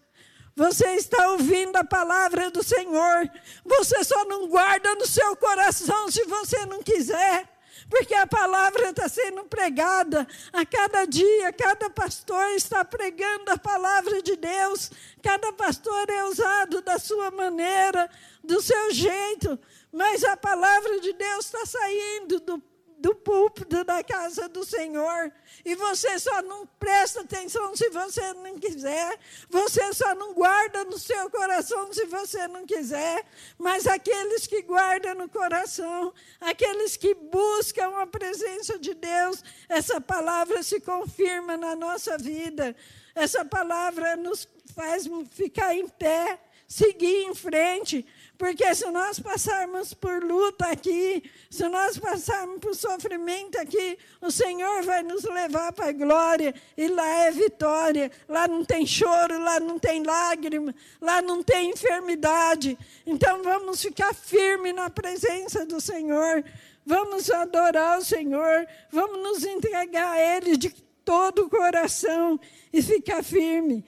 Você 0.54 0.88
está 0.96 1.30
ouvindo 1.30 1.76
a 1.76 1.84
palavra 1.84 2.50
do 2.50 2.62
Senhor. 2.62 3.30
Você 3.64 4.02
só 4.02 4.24
não 4.24 4.48
guarda 4.48 4.94
no 4.96 5.06
seu 5.06 5.36
coração 5.36 6.10
se 6.10 6.24
você 6.24 6.66
não 6.66 6.82
quiser 6.82 7.57
porque 7.88 8.14
a 8.14 8.26
palavra 8.26 8.90
está 8.90 9.08
sendo 9.08 9.44
pregada 9.44 10.26
a 10.52 10.64
cada 10.64 11.04
dia, 11.06 11.52
cada 11.52 11.88
pastor 11.88 12.50
está 12.50 12.84
pregando 12.84 13.50
a 13.50 13.58
palavra 13.58 14.22
de 14.22 14.36
Deus, 14.36 14.90
cada 15.22 15.52
pastor 15.52 16.08
é 16.10 16.24
usado 16.24 16.82
da 16.82 16.98
sua 16.98 17.30
maneira, 17.30 18.10
do 18.44 18.60
seu 18.60 18.92
jeito, 18.92 19.58
mas 19.92 20.22
a 20.24 20.36
palavra 20.36 21.00
de 21.00 21.12
Deus 21.14 21.46
está 21.46 21.64
saindo 21.64 22.40
do 22.40 22.58
do 22.98 23.14
púlpito 23.14 23.84
da 23.84 24.02
casa 24.02 24.48
do 24.48 24.64
Senhor. 24.64 25.32
E 25.64 25.74
você 25.74 26.18
só 26.18 26.42
não 26.42 26.66
presta 26.66 27.20
atenção 27.20 27.74
se 27.76 27.88
você 27.90 28.32
não 28.34 28.58
quiser. 28.58 29.18
Você 29.48 29.92
só 29.92 30.14
não 30.14 30.34
guarda 30.34 30.84
no 30.84 30.98
seu 30.98 31.30
coração 31.30 31.92
se 31.92 32.04
você 32.06 32.48
não 32.48 32.66
quiser. 32.66 33.24
Mas 33.56 33.86
aqueles 33.86 34.46
que 34.46 34.62
guardam 34.62 35.14
no 35.14 35.28
coração, 35.28 36.12
aqueles 36.40 36.96
que 36.96 37.14
buscam 37.14 37.96
a 37.98 38.06
presença 38.06 38.78
de 38.78 38.94
Deus, 38.94 39.42
essa 39.68 40.00
palavra 40.00 40.62
se 40.62 40.80
confirma 40.80 41.56
na 41.56 41.76
nossa 41.76 42.18
vida. 42.18 42.74
Essa 43.14 43.44
palavra 43.44 44.16
nos 44.16 44.48
faz 44.74 45.08
ficar 45.30 45.74
em 45.74 45.88
pé, 45.88 46.38
seguir 46.66 47.24
em 47.24 47.34
frente, 47.34 48.06
porque 48.38 48.72
se 48.72 48.88
nós 48.92 49.18
passarmos 49.18 49.92
por 49.92 50.22
luta 50.22 50.66
aqui, 50.66 51.28
se 51.50 51.68
nós 51.68 51.98
passarmos 51.98 52.60
por 52.60 52.72
sofrimento 52.72 53.58
aqui, 53.58 53.98
o 54.20 54.30
Senhor 54.30 54.84
vai 54.84 55.02
nos 55.02 55.24
levar 55.24 55.72
para 55.72 55.88
a 55.88 55.92
glória, 55.92 56.54
e 56.76 56.86
lá 56.86 57.06
é 57.24 57.32
vitória. 57.32 58.12
Lá 58.28 58.46
não 58.46 58.64
tem 58.64 58.86
choro, 58.86 59.42
lá 59.42 59.58
não 59.58 59.76
tem 59.76 60.04
lágrima, 60.04 60.72
lá 61.00 61.20
não 61.20 61.42
tem 61.42 61.70
enfermidade. 61.70 62.78
Então 63.04 63.42
vamos 63.42 63.82
ficar 63.82 64.14
firmes 64.14 64.72
na 64.72 64.88
presença 64.88 65.66
do 65.66 65.80
Senhor. 65.80 66.44
Vamos 66.86 67.28
adorar 67.30 67.98
o 67.98 68.04
Senhor, 68.04 68.66
vamos 68.90 69.20
nos 69.20 69.44
entregar 69.44 70.12
a 70.12 70.36
Ele 70.36 70.56
de 70.56 70.70
todo 71.04 71.46
o 71.46 71.50
coração 71.50 72.38
e 72.72 72.80
ficar 72.80 73.24
firme. 73.24 73.84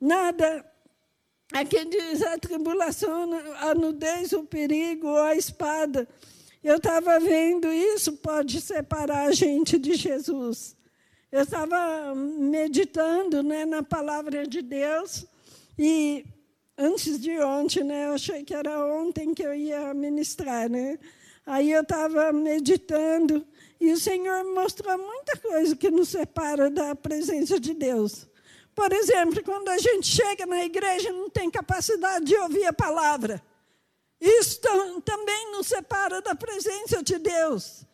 Nada 0.00 0.71
Aqui 1.52 1.84
diz 1.84 2.22
a 2.22 2.38
tribulação, 2.38 3.30
a 3.60 3.74
nudez, 3.74 4.32
o 4.32 4.42
perigo, 4.42 5.14
a 5.18 5.36
espada. 5.36 6.08
Eu 6.64 6.76
estava 6.76 7.20
vendo 7.20 7.70
isso, 7.70 8.14
pode 8.14 8.58
separar 8.58 9.26
a 9.26 9.32
gente 9.32 9.78
de 9.78 9.92
Jesus. 9.92 10.74
Eu 11.30 11.42
estava 11.42 12.14
meditando 12.14 13.42
né, 13.42 13.66
na 13.66 13.82
palavra 13.82 14.46
de 14.46 14.62
Deus 14.62 15.26
e 15.78 16.24
antes 16.78 17.20
de 17.20 17.38
ontem, 17.40 17.84
né, 17.84 18.06
eu 18.06 18.14
achei 18.14 18.44
que 18.44 18.54
era 18.54 18.86
ontem 18.86 19.34
que 19.34 19.42
eu 19.42 19.54
ia 19.54 19.92
ministrar. 19.92 20.70
Né? 20.70 20.98
Aí 21.44 21.70
eu 21.70 21.82
estava 21.82 22.32
meditando 22.32 23.46
e 23.78 23.92
o 23.92 23.98
Senhor 23.98 24.42
mostrou 24.54 24.96
muita 24.96 25.36
coisa 25.36 25.76
que 25.76 25.90
nos 25.90 26.08
separa 26.08 26.70
da 26.70 26.94
presença 26.94 27.60
de 27.60 27.74
Deus. 27.74 28.26
Por 28.74 28.92
exemplo, 28.92 29.42
quando 29.44 29.68
a 29.68 29.78
gente 29.78 30.06
chega 30.06 30.46
na 30.46 30.64
igreja 30.64 31.08
e 31.08 31.12
não 31.12 31.28
tem 31.28 31.50
capacidade 31.50 32.24
de 32.24 32.36
ouvir 32.36 32.64
a 32.64 32.72
palavra. 32.72 33.42
Isso 34.20 34.60
também 35.04 35.52
nos 35.52 35.66
separa 35.66 36.22
da 36.22 36.34
presença 36.34 37.02
de 37.02 37.18
Deus. 37.18 37.84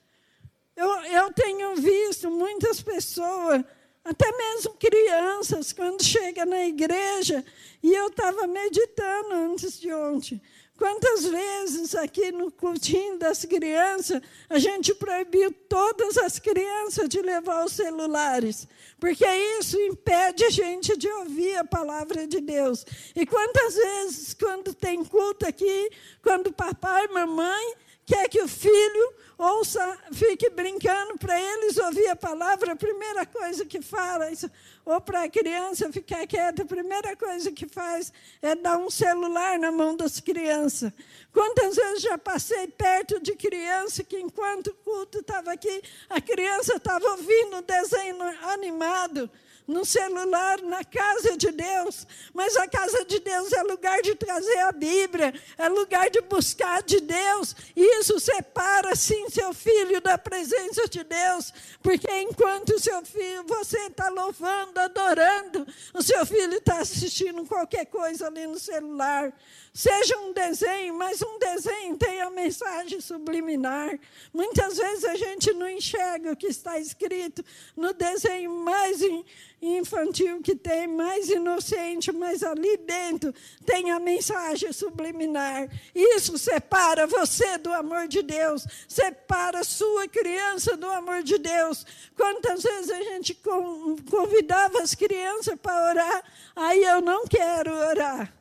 Eu, 0.76 0.88
eu 1.06 1.32
tenho 1.32 1.74
visto 1.74 2.30
muitas 2.30 2.80
pessoas, 2.80 3.64
até 4.04 4.30
mesmo 4.30 4.74
crianças, 4.74 5.72
quando 5.72 6.04
chegam 6.04 6.46
na 6.46 6.66
igreja, 6.66 7.44
e 7.82 7.92
eu 7.92 8.08
estava 8.08 8.46
meditando 8.46 9.32
antes 9.32 9.80
de 9.80 9.92
ontem. 9.92 10.40
Quantas 10.78 11.24
vezes 11.24 11.92
aqui 11.96 12.30
no 12.30 12.52
cultinho 12.52 13.18
das 13.18 13.44
crianças 13.44 14.22
a 14.48 14.60
gente 14.60 14.94
proibiu 14.94 15.52
todas 15.68 16.16
as 16.16 16.38
crianças 16.38 17.08
de 17.08 17.20
levar 17.20 17.64
os 17.64 17.72
celulares, 17.72 18.68
porque 19.00 19.26
isso 19.58 19.76
impede 19.76 20.44
a 20.44 20.50
gente 20.50 20.96
de 20.96 21.08
ouvir 21.08 21.56
a 21.56 21.64
palavra 21.64 22.28
de 22.28 22.40
Deus. 22.40 22.86
E 23.16 23.26
quantas 23.26 23.74
vezes, 23.74 24.34
quando 24.34 24.72
tem 24.72 25.04
culto 25.04 25.44
aqui, 25.44 25.90
quando 26.22 26.52
papai 26.52 27.06
e 27.06 27.12
mamãe 27.12 27.74
quer 28.08 28.26
que 28.30 28.40
o 28.40 28.48
filho 28.48 29.14
ouça, 29.36 29.98
fique 30.12 30.48
brincando 30.48 31.18
para 31.18 31.38
eles 31.38 31.76
ouvir 31.76 32.08
a 32.08 32.16
palavra, 32.16 32.72
a 32.72 32.76
primeira 32.76 33.26
coisa 33.26 33.66
que 33.66 33.82
fala, 33.82 34.32
isso, 34.32 34.50
ou 34.84 34.98
para 34.98 35.24
a 35.24 35.28
criança 35.28 35.92
ficar 35.92 36.26
quieta, 36.26 36.62
a 36.62 36.66
primeira 36.66 37.14
coisa 37.14 37.52
que 37.52 37.68
faz 37.68 38.10
é 38.40 38.56
dar 38.56 38.78
um 38.78 38.88
celular 38.90 39.58
na 39.58 39.70
mão 39.70 39.94
das 39.94 40.18
crianças. 40.20 40.90
Quantas 41.32 41.76
vezes 41.76 42.02
já 42.02 42.16
passei 42.16 42.66
perto 42.68 43.20
de 43.20 43.36
criança 43.36 44.02
que, 44.02 44.18
enquanto 44.18 44.68
o 44.68 44.74
culto 44.74 45.18
estava 45.18 45.52
aqui, 45.52 45.82
a 46.08 46.20
criança 46.20 46.76
estava 46.76 47.06
ouvindo 47.10 47.58
um 47.58 47.62
desenho 47.62 48.16
animado 48.50 49.30
no 49.68 49.84
celular, 49.84 50.62
na 50.62 50.82
casa 50.82 51.36
de 51.36 51.52
Deus. 51.52 52.06
Mas 52.32 52.56
a 52.56 52.66
casa 52.66 53.04
de 53.04 53.20
Deus 53.20 53.52
é 53.52 53.62
lugar 53.62 54.00
de 54.00 54.14
trazer 54.14 54.58
a 54.60 54.72
Bíblia, 54.72 55.34
é 55.58 55.68
lugar 55.68 56.08
de 56.08 56.22
buscar 56.22 56.82
de 56.82 57.00
Deus. 57.00 57.54
Isso 57.76 58.18
separa, 58.18 58.96
sim, 58.96 59.28
seu 59.28 59.52
filho 59.52 60.00
da 60.00 60.16
presença 60.16 60.88
de 60.88 61.04
Deus. 61.04 61.52
Porque 61.82 62.10
enquanto 62.20 62.80
seu 62.80 63.04
filho, 63.04 63.44
você 63.46 63.78
está 63.86 64.08
louvando, 64.08 64.80
adorando, 64.80 65.66
o 65.92 66.02
seu 66.02 66.24
filho 66.24 66.54
está 66.54 66.78
assistindo 66.78 67.44
qualquer 67.44 67.84
coisa 67.86 68.26
ali 68.26 68.46
no 68.46 68.58
celular. 68.58 69.32
Seja 69.78 70.18
um 70.18 70.32
desenho, 70.32 70.92
mas 70.92 71.22
um 71.22 71.38
desenho 71.38 71.96
tem 71.96 72.20
a 72.20 72.28
mensagem 72.28 73.00
subliminar. 73.00 73.96
Muitas 74.34 74.76
vezes 74.76 75.04
a 75.04 75.14
gente 75.14 75.52
não 75.52 75.68
enxerga 75.68 76.32
o 76.32 76.36
que 76.36 76.48
está 76.48 76.80
escrito 76.80 77.44
no 77.76 77.92
desenho 77.92 78.50
mais 78.50 79.00
infantil 79.62 80.42
que 80.42 80.56
tem, 80.56 80.88
mais 80.88 81.30
inocente, 81.30 82.10
mas 82.10 82.42
ali 82.42 82.76
dentro 82.78 83.32
tem 83.64 83.92
a 83.92 84.00
mensagem 84.00 84.72
subliminar. 84.72 85.70
Isso 85.94 86.36
separa 86.36 87.06
você 87.06 87.56
do 87.56 87.72
amor 87.72 88.08
de 88.08 88.20
Deus, 88.20 88.66
separa 88.88 89.62
sua 89.62 90.08
criança 90.08 90.76
do 90.76 90.90
amor 90.90 91.22
de 91.22 91.38
Deus. 91.38 91.86
Quantas 92.16 92.64
vezes 92.64 92.90
a 92.90 93.00
gente 93.00 93.32
convidava 94.10 94.82
as 94.82 94.96
crianças 94.96 95.54
para 95.54 95.90
orar, 95.90 96.24
aí 96.56 96.82
eu 96.82 97.00
não 97.00 97.28
quero 97.28 97.72
orar. 97.72 98.37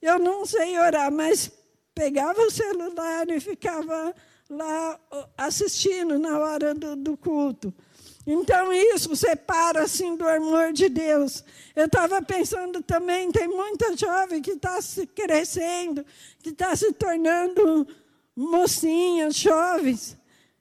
Eu 0.00 0.18
não 0.18 0.46
sei 0.46 0.78
orar, 0.78 1.12
mas 1.12 1.50
pegava 1.94 2.40
o 2.40 2.50
celular 2.50 3.28
e 3.30 3.40
ficava 3.40 4.14
lá 4.48 4.98
assistindo 5.36 6.18
na 6.18 6.38
hora 6.38 6.74
do, 6.74 6.96
do 6.96 7.16
culto. 7.16 7.72
Então, 8.26 8.72
isso 8.72 9.14
separa 9.16 9.82
assim 9.82 10.16
do 10.16 10.28
amor 10.28 10.72
de 10.72 10.88
Deus. 10.88 11.42
Eu 11.74 11.86
estava 11.86 12.20
pensando 12.22 12.82
também, 12.82 13.30
tem 13.32 13.48
muita 13.48 13.96
jovem 13.96 14.42
que 14.42 14.52
está 14.52 14.80
se 14.80 15.06
crescendo, 15.06 16.04
que 16.42 16.50
está 16.50 16.76
se 16.76 16.92
tornando 16.92 17.86
mocinhas, 18.36 19.34
jovens. 19.34 20.16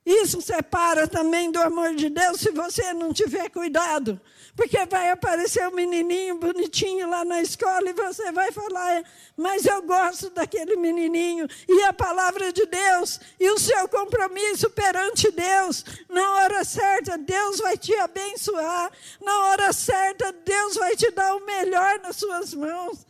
Isso 0.06 0.42
separa 0.42 1.08
também 1.08 1.52
do 1.52 1.62
amor 1.62 1.94
de 1.96 2.10
Deus 2.10 2.40
se 2.40 2.52
você 2.52 2.94
não 2.94 3.14
tiver 3.14 3.50
cuidado. 3.50 4.20
Porque 4.60 4.86
vai 4.88 5.10
aparecer 5.10 5.66
um 5.70 5.72
menininho 5.72 6.38
bonitinho 6.38 7.10
lá 7.10 7.24
na 7.24 7.42
escola 7.42 7.90
e 7.90 7.94
você 7.94 8.30
vai 8.34 8.52
falar, 8.52 9.06
mas 9.38 9.66
eu 9.66 9.82
gosto 9.84 10.30
daquele 10.32 10.76
menininho. 10.76 11.48
E 11.66 11.84
a 11.84 11.94
palavra 11.94 12.52
de 12.52 12.66
Deus 12.66 13.22
e 13.40 13.50
o 13.52 13.58
seu 13.58 13.88
compromisso 13.88 14.70
perante 14.72 15.32
Deus, 15.32 15.86
na 16.10 16.34
hora 16.34 16.66
certa, 16.66 17.18
Deus 17.18 17.60
vai 17.60 17.78
te 17.78 17.96
abençoar. 17.96 18.92
Na 19.22 19.46
hora 19.46 19.72
certa, 19.72 20.34
Deus 20.34 20.76
vai 20.76 20.94
te 20.94 21.10
dar 21.10 21.38
o 21.38 21.46
melhor 21.46 21.98
nas 22.00 22.18
suas 22.18 22.54
mãos. 22.54 23.08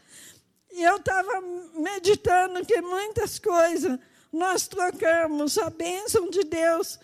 E 0.71 0.83
eu 0.83 0.97
estava 0.97 1.41
meditando 1.73 2.63
que 2.63 2.79
muitas 2.79 3.39
coisas 3.39 3.97
nós 4.31 4.67
trocamos 4.67 5.57
a 5.57 5.71
bênção 5.71 6.29
de 6.29 6.43
Deus 6.43 6.99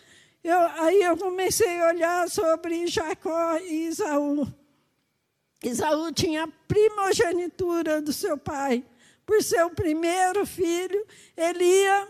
eu, 0.47 0.59
aí 0.59 1.01
eu 1.01 1.17
comecei 1.17 1.79
a 1.81 1.87
olhar 1.87 2.29
sobre 2.29 2.85
Jacó 2.85 3.57
e 3.57 3.87
Isaú. 3.87 4.47
Isaú 5.63 6.11
tinha 6.11 6.43
a 6.43 6.47
primogenitura 6.67 7.99
do 7.99 8.13
seu 8.13 8.37
pai. 8.37 8.83
Por 9.25 9.41
ser 9.41 9.65
o 9.65 9.71
primeiro 9.71 10.45
filho, 10.45 11.03
ele 11.35 11.63
ia 11.63 12.07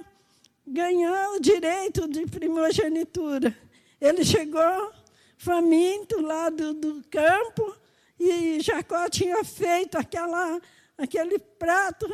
ganhar 0.67 1.29
o 1.31 1.39
direito 1.39 2.09
de 2.09 2.25
primogenitura. 2.25 3.57
Ele 4.01 4.25
chegou 4.25 4.91
faminto 5.37 6.19
lá 6.19 6.49
do, 6.49 6.73
do 6.73 7.03
campo 7.09 7.73
e 8.19 8.59
Jacó 8.59 9.07
tinha 9.07 9.45
feito 9.45 9.97
aquela, 9.97 10.59
aquele 10.97 11.39
prato 11.39 12.13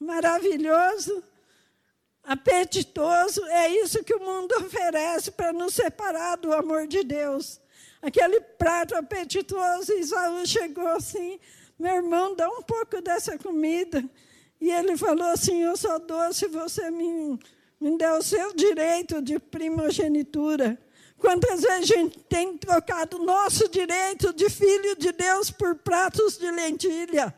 maravilhoso, 0.00 1.22
apetitoso. 2.24 3.44
É 3.46 3.68
isso 3.68 4.04
que 4.04 4.14
o 4.14 4.20
mundo 4.20 4.52
oferece 4.64 5.30
para 5.30 5.52
nos 5.52 5.74
separar 5.74 6.36
do 6.36 6.52
amor 6.52 6.86
de 6.86 7.02
Deus 7.02 7.60
aquele 8.02 8.40
prato 8.40 8.94
apetitoso. 8.96 9.92
Isaú 9.92 10.44
chegou 10.46 10.86
assim: 10.88 11.38
meu 11.78 11.96
irmão, 11.96 12.34
dá 12.34 12.48
um 12.48 12.62
pouco 12.62 13.00
dessa 13.00 13.38
comida. 13.38 14.04
E 14.60 14.70
ele 14.70 14.96
falou 14.96 15.26
assim: 15.28 15.62
Eu 15.62 15.76
sou 15.76 15.98
doce, 15.98 16.46
você 16.46 16.90
me, 16.90 17.38
me 17.80 18.06
o 18.06 18.22
seu 18.22 18.54
direito 18.54 19.22
de 19.22 19.38
primogenitura. 19.38 20.78
Quantas 21.18 21.62
vezes 21.62 21.90
a 21.90 21.94
gente 21.96 22.18
tem 22.28 22.56
trocado 22.58 23.18
nosso 23.18 23.68
direito 23.68 24.32
de 24.32 24.50
filho 24.50 24.96
de 24.96 25.12
Deus 25.12 25.50
por 25.50 25.76
pratos 25.76 26.36
de 26.36 26.50
lentilha? 26.50 27.32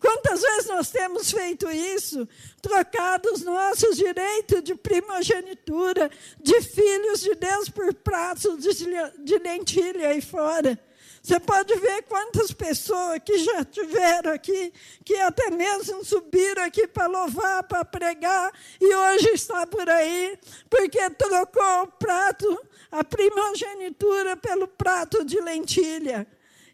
Quantas 0.00 0.42
vezes 0.42 0.66
nós 0.66 0.90
temos 0.90 1.30
feito 1.30 1.70
isso? 1.70 2.28
Trocado 2.60 3.32
os 3.32 3.42
nossos 3.42 3.96
direitos 3.96 4.62
de 4.62 4.74
primogenitura, 4.74 6.10
de 6.38 6.60
filhos 6.60 7.20
de 7.20 7.34
Deus 7.34 7.68
por 7.68 7.94
pratos 7.94 8.62
de 8.62 9.38
lentilha 9.38 10.08
aí 10.08 10.20
fora. 10.20 10.78
Você 11.26 11.40
pode 11.40 11.74
ver 11.74 12.02
quantas 12.02 12.52
pessoas 12.52 13.18
que 13.24 13.38
já 13.38 13.64
tiveram 13.64 14.32
aqui, 14.32 14.72
que 15.04 15.16
até 15.16 15.50
mesmo 15.50 16.04
subiram 16.04 16.62
aqui 16.62 16.86
para 16.86 17.08
louvar, 17.08 17.64
para 17.64 17.84
pregar, 17.84 18.52
e 18.80 18.94
hoje 18.94 19.30
está 19.30 19.66
por 19.66 19.90
aí, 19.90 20.38
porque 20.70 21.10
trocou 21.10 21.82
o 21.82 21.86
prato, 21.88 22.64
a 22.92 23.02
primogenitura, 23.02 24.36
pelo 24.36 24.68
prato 24.68 25.24
de 25.24 25.40
lentilha. 25.40 26.28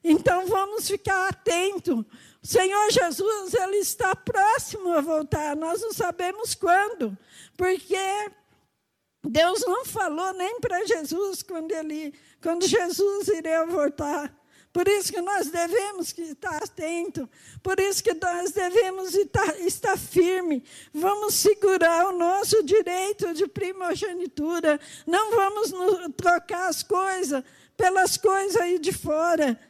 Então 0.05 0.47
vamos 0.47 0.87
ficar 0.87 1.29
atentos, 1.29 2.05
Senhor 2.43 2.91
Jesus, 2.91 3.55
ele 3.55 3.77
está 3.77 4.17
próximo 4.17 4.93
a 4.93 5.01
voltar. 5.01 5.55
Nós 5.55 5.81
não 5.81 5.93
sabemos 5.93 6.55
quando, 6.55 7.17
porque 7.57 7.97
Deus 9.25 9.61
não 9.61 9.85
falou 9.85 10.33
nem 10.33 10.61
para 10.61 10.85
Jesus 10.85 11.43
quando 11.43 11.71
ele, 11.71 12.13
quando 12.43 12.67
Jesus 12.67 13.29
iria 13.29 13.65
voltar. 13.65 14.35
Por 14.73 14.89
isso 14.89 15.13
que 15.13 15.21
nós 15.21 15.49
devemos 15.49 16.17
estar 16.19 16.65
atentos, 16.65 17.29
por 17.63 17.79
isso 17.79 18.03
que 18.03 18.15
nós 18.15 18.53
devemos 18.53 19.15
estar, 19.15 19.61
estar 19.61 19.99
firme. 19.99 20.65
Vamos 20.95 21.35
segurar 21.35 22.07
o 22.07 22.19
nosso 22.19 22.63
direito 22.63 23.35
de 23.35 23.47
primogenitura. 23.47 24.81
Não 25.07 25.31
vamos 25.31 25.73
trocar 26.17 26.69
as 26.69 26.83
coisas 26.83 27.45
pelas 27.77 28.17
coisas 28.17 28.57
aí 28.57 28.79
de 28.79 28.93
fora. 28.93 29.61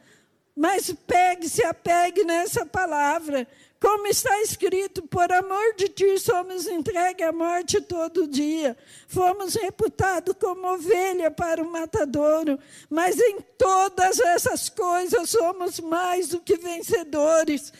Mas 0.55 0.93
pegue, 1.07 1.49
se 1.49 1.63
apegue 1.63 2.23
nessa 2.23 2.65
palavra. 2.65 3.47
Como 3.79 4.07
está 4.07 4.41
escrito, 4.41 5.01
por 5.01 5.29
amor 5.29 5.75
de 5.75 5.89
ti 5.89 6.17
somos 6.17 6.67
entregues 6.67 7.27
à 7.27 7.33
morte 7.33 7.81
todo 7.81 8.27
dia. 8.27 8.77
Fomos 9.07 9.55
reputados 9.55 10.35
como 10.39 10.67
ovelha 10.73 11.29
para 11.29 11.61
o 11.61 11.69
matadouro, 11.69 12.57
mas 12.89 13.19
em 13.19 13.41
todas 13.57 14.19
essas 14.19 14.69
coisas 14.69 15.29
somos 15.29 15.81
mais 15.81 16.29
do 16.29 16.39
que 16.39 16.55
vencedores 16.55 17.73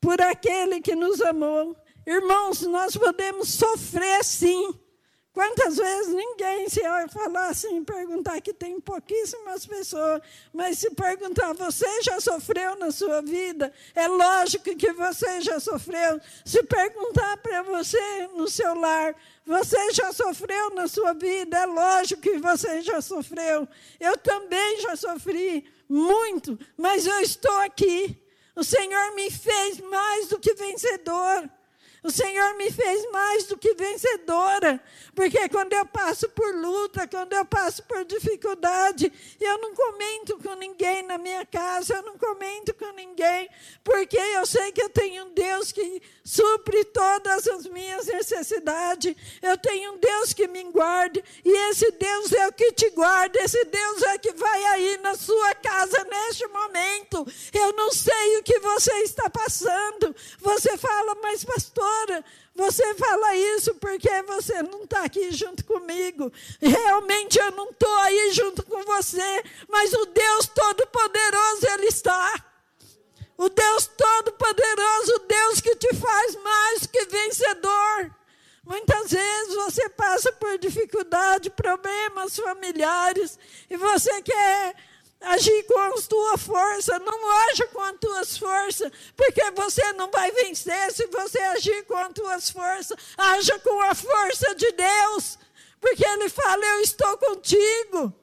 por 0.00 0.22
aquele 0.22 0.80
que 0.80 0.94
nos 0.94 1.20
amou. 1.20 1.76
Irmãos, 2.06 2.62
nós 2.62 2.96
podemos 2.96 3.50
sofrer 3.50 4.24
sim, 4.24 4.74
Quantas 5.32 5.76
vezes 5.76 6.12
ninguém, 6.12 6.68
se 6.68 6.80
eu 6.80 7.08
falar 7.08 7.50
assim, 7.50 7.84
perguntar 7.84 8.40
que 8.40 8.52
tem 8.52 8.80
pouquíssimas 8.80 9.64
pessoas, 9.64 10.20
mas 10.52 10.78
se 10.78 10.90
perguntar, 10.90 11.52
você 11.52 12.02
já 12.02 12.20
sofreu 12.20 12.76
na 12.76 12.90
sua 12.90 13.22
vida? 13.22 13.72
É 13.94 14.08
lógico 14.08 14.74
que 14.74 14.92
você 14.92 15.40
já 15.40 15.60
sofreu. 15.60 16.20
Se 16.44 16.64
perguntar 16.64 17.36
para 17.36 17.62
você 17.62 18.28
no 18.34 18.48
seu 18.48 18.74
lar, 18.74 19.14
você 19.46 19.92
já 19.92 20.12
sofreu 20.12 20.70
na 20.74 20.88
sua 20.88 21.12
vida? 21.12 21.58
É 21.58 21.66
lógico 21.66 22.22
que 22.22 22.38
você 22.38 22.82
já 22.82 23.00
sofreu. 23.00 23.68
Eu 24.00 24.18
também 24.18 24.80
já 24.80 24.96
sofri 24.96 25.64
muito, 25.88 26.58
mas 26.76 27.06
eu 27.06 27.20
estou 27.20 27.56
aqui. 27.60 28.20
O 28.56 28.64
Senhor 28.64 29.14
me 29.14 29.30
fez 29.30 29.78
mais 29.78 30.26
do 30.26 30.40
que 30.40 30.54
vencedor. 30.54 31.48
O 32.02 32.10
Senhor 32.10 32.54
me 32.56 32.70
fez 32.70 33.10
mais 33.10 33.44
do 33.44 33.58
que 33.58 33.74
vencedora, 33.74 34.82
porque 35.14 35.48
quando 35.50 35.74
eu 35.74 35.84
passo 35.84 36.28
por 36.30 36.54
luta, 36.54 37.06
quando 37.06 37.34
eu 37.34 37.44
passo 37.44 37.82
por 37.82 38.04
dificuldade, 38.04 39.12
eu 39.38 39.58
não 39.58 39.74
comento 39.74 40.38
com 40.38 40.54
ninguém 40.54 41.02
na 41.02 41.18
minha 41.18 41.44
casa, 41.44 41.96
eu 41.96 42.02
não 42.02 42.16
comento 42.16 42.72
com 42.74 42.90
ninguém, 42.92 43.48
porque 43.84 44.16
eu 44.16 44.46
sei 44.46 44.72
que 44.72 44.82
eu 44.82 44.88
tenho 44.88 45.26
um 45.26 45.34
Deus 45.34 45.72
que 45.72 46.02
supre 46.24 46.84
todas 46.86 47.46
as 47.46 47.66
minhas 47.66 48.06
necessidades, 48.06 49.14
eu 49.42 49.58
tenho 49.58 49.92
um 49.92 49.98
Deus 49.98 50.32
que 50.32 50.48
me 50.48 50.62
guarde, 50.70 51.22
e 51.44 51.50
esse 51.70 51.90
Deus 51.90 52.32
é 52.32 52.48
o 52.48 52.52
que 52.52 52.72
te 52.72 52.88
guarda, 52.90 53.38
esse 53.42 53.62
Deus 53.64 54.02
é 54.04 54.18
que 54.18 54.32
vai 54.32 54.64
aí 54.66 54.96
na 54.98 55.14
sua 55.14 55.54
casa 55.56 56.02
neste 56.04 56.46
momento. 56.46 57.26
Eu 57.52 57.72
não 57.74 57.92
sei 57.92 58.38
o 58.38 58.42
que 58.42 58.58
você 58.58 58.92
está 59.02 59.28
passando. 59.28 60.14
Você 60.38 60.76
fala, 60.76 61.16
mas 61.22 61.44
pastor, 61.44 61.89
você 62.54 62.94
fala 62.94 63.36
isso 63.36 63.74
porque 63.76 64.22
você 64.22 64.62
não 64.62 64.84
está 64.84 65.04
aqui 65.04 65.30
junto 65.30 65.64
comigo. 65.64 66.32
Realmente 66.60 67.38
eu 67.38 67.50
não 67.52 67.70
estou 67.70 67.96
aí 67.98 68.32
junto 68.32 68.62
com 68.64 68.82
você, 68.84 69.42
mas 69.68 69.92
o 69.92 70.06
Deus 70.06 70.46
Todo-Poderoso, 70.48 71.66
Ele 71.74 71.86
está. 71.86 72.44
O 73.36 73.48
Deus 73.48 73.86
Todo-Poderoso, 73.86 75.14
o 75.14 75.18
Deus 75.20 75.60
que 75.60 75.76
te 75.76 75.94
faz 75.94 76.36
mais 76.36 76.86
que 76.86 77.06
vencedor. 77.06 78.14
Muitas 78.64 79.10
vezes 79.10 79.54
você 79.54 79.88
passa 79.88 80.30
por 80.32 80.58
dificuldade, 80.58 81.50
problemas 81.50 82.36
familiares, 82.36 83.38
e 83.68 83.76
você 83.76 84.22
quer 84.22 84.76
agir 85.20 85.64
com 85.64 85.78
a 85.78 85.92
tua 86.02 86.38
força, 86.38 86.98
não 86.98 87.30
haja 87.30 87.66
com 87.66 87.80
as 87.82 87.96
tuas 88.00 88.38
forças, 88.38 88.90
porque 89.16 89.50
você 89.50 89.92
não 89.92 90.10
vai 90.10 90.30
vencer 90.32 90.92
se 90.92 91.06
você 91.06 91.38
agir 91.38 91.84
com 91.84 91.96
as 91.96 92.12
tuas 92.12 92.50
forças. 92.50 92.96
Haja 93.16 93.58
com 93.58 93.80
a 93.82 93.94
força 93.94 94.54
de 94.54 94.72
Deus, 94.72 95.38
porque 95.80 96.06
Ele 96.06 96.28
fala: 96.28 96.64
Eu 96.64 96.80
estou 96.80 97.16
contigo. 97.18 98.14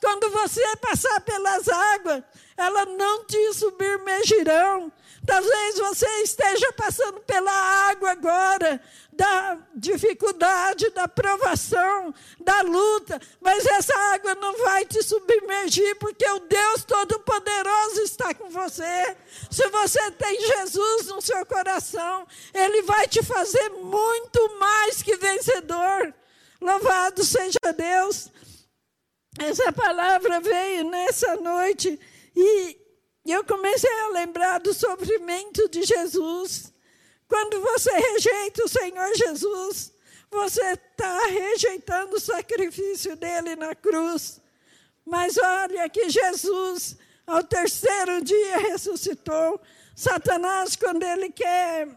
Quando 0.00 0.30
você 0.30 0.62
passar 0.76 1.20
pelas 1.22 1.68
águas, 1.68 2.22
elas 2.56 2.86
não 2.96 3.24
te 3.24 3.54
submergirão. 3.54 4.92
Talvez 5.26 5.78
você 5.78 6.06
esteja 6.22 6.72
passando 6.72 7.20
pela 7.20 7.50
água 7.50 8.12
agora, 8.12 8.80
da 9.16 9.58
dificuldade, 9.74 10.90
da 10.90 11.08
provação, 11.08 12.14
da 12.38 12.60
luta, 12.60 13.20
mas 13.40 13.64
essa 13.64 13.96
água 14.12 14.34
não 14.34 14.56
vai 14.58 14.84
te 14.84 15.02
submergir, 15.02 15.96
porque 15.96 16.28
o 16.28 16.40
Deus 16.40 16.84
Todo-Poderoso 16.84 18.02
está 18.02 18.34
com 18.34 18.50
você. 18.50 19.16
Se 19.50 19.66
você 19.68 20.10
tem 20.12 20.38
Jesus 20.38 21.06
no 21.06 21.22
seu 21.22 21.44
coração, 21.46 22.26
Ele 22.52 22.82
vai 22.82 23.08
te 23.08 23.22
fazer 23.22 23.70
muito 23.70 24.58
mais 24.58 25.02
que 25.02 25.16
vencedor. 25.16 26.14
Louvado 26.60 27.24
seja 27.24 27.58
Deus. 27.76 28.30
Essa 29.38 29.72
palavra 29.72 30.40
veio 30.40 30.84
nessa 30.84 31.36
noite 31.36 31.98
e 32.34 32.78
eu 33.24 33.44
comecei 33.44 33.92
a 34.00 34.08
lembrar 34.08 34.60
do 34.60 34.74
sofrimento 34.74 35.68
de 35.68 35.82
Jesus. 35.82 36.72
Quando 37.28 37.60
você 37.60 37.90
rejeita 37.90 38.64
o 38.64 38.68
Senhor 38.68 39.14
Jesus, 39.16 39.92
você 40.30 40.72
está 40.72 41.26
rejeitando 41.26 42.14
o 42.16 42.20
sacrifício 42.20 43.16
dele 43.16 43.56
na 43.56 43.74
cruz. 43.74 44.40
Mas 45.04 45.36
olha 45.36 45.88
que 45.88 46.08
Jesus, 46.08 46.96
ao 47.26 47.42
terceiro 47.42 48.22
dia, 48.22 48.58
ressuscitou. 48.58 49.60
Satanás, 49.94 50.76
quando 50.76 51.02
ele 51.02 51.30
quer, 51.30 51.88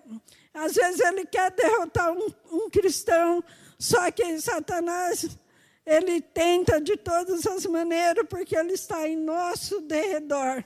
às 0.54 0.74
vezes 0.74 1.00
ele 1.02 1.26
quer 1.26 1.52
derrotar 1.52 2.12
um, 2.12 2.28
um 2.52 2.70
cristão, 2.70 3.44
só 3.78 4.10
que 4.12 4.40
Satanás, 4.40 5.38
ele 5.86 6.22
tenta 6.22 6.80
de 6.80 6.96
todas 6.98 7.46
as 7.46 7.66
maneiras, 7.66 8.26
porque 8.30 8.56
ele 8.56 8.74
está 8.74 9.08
em 9.08 9.16
nosso 9.18 9.82
derredor. 9.82 10.64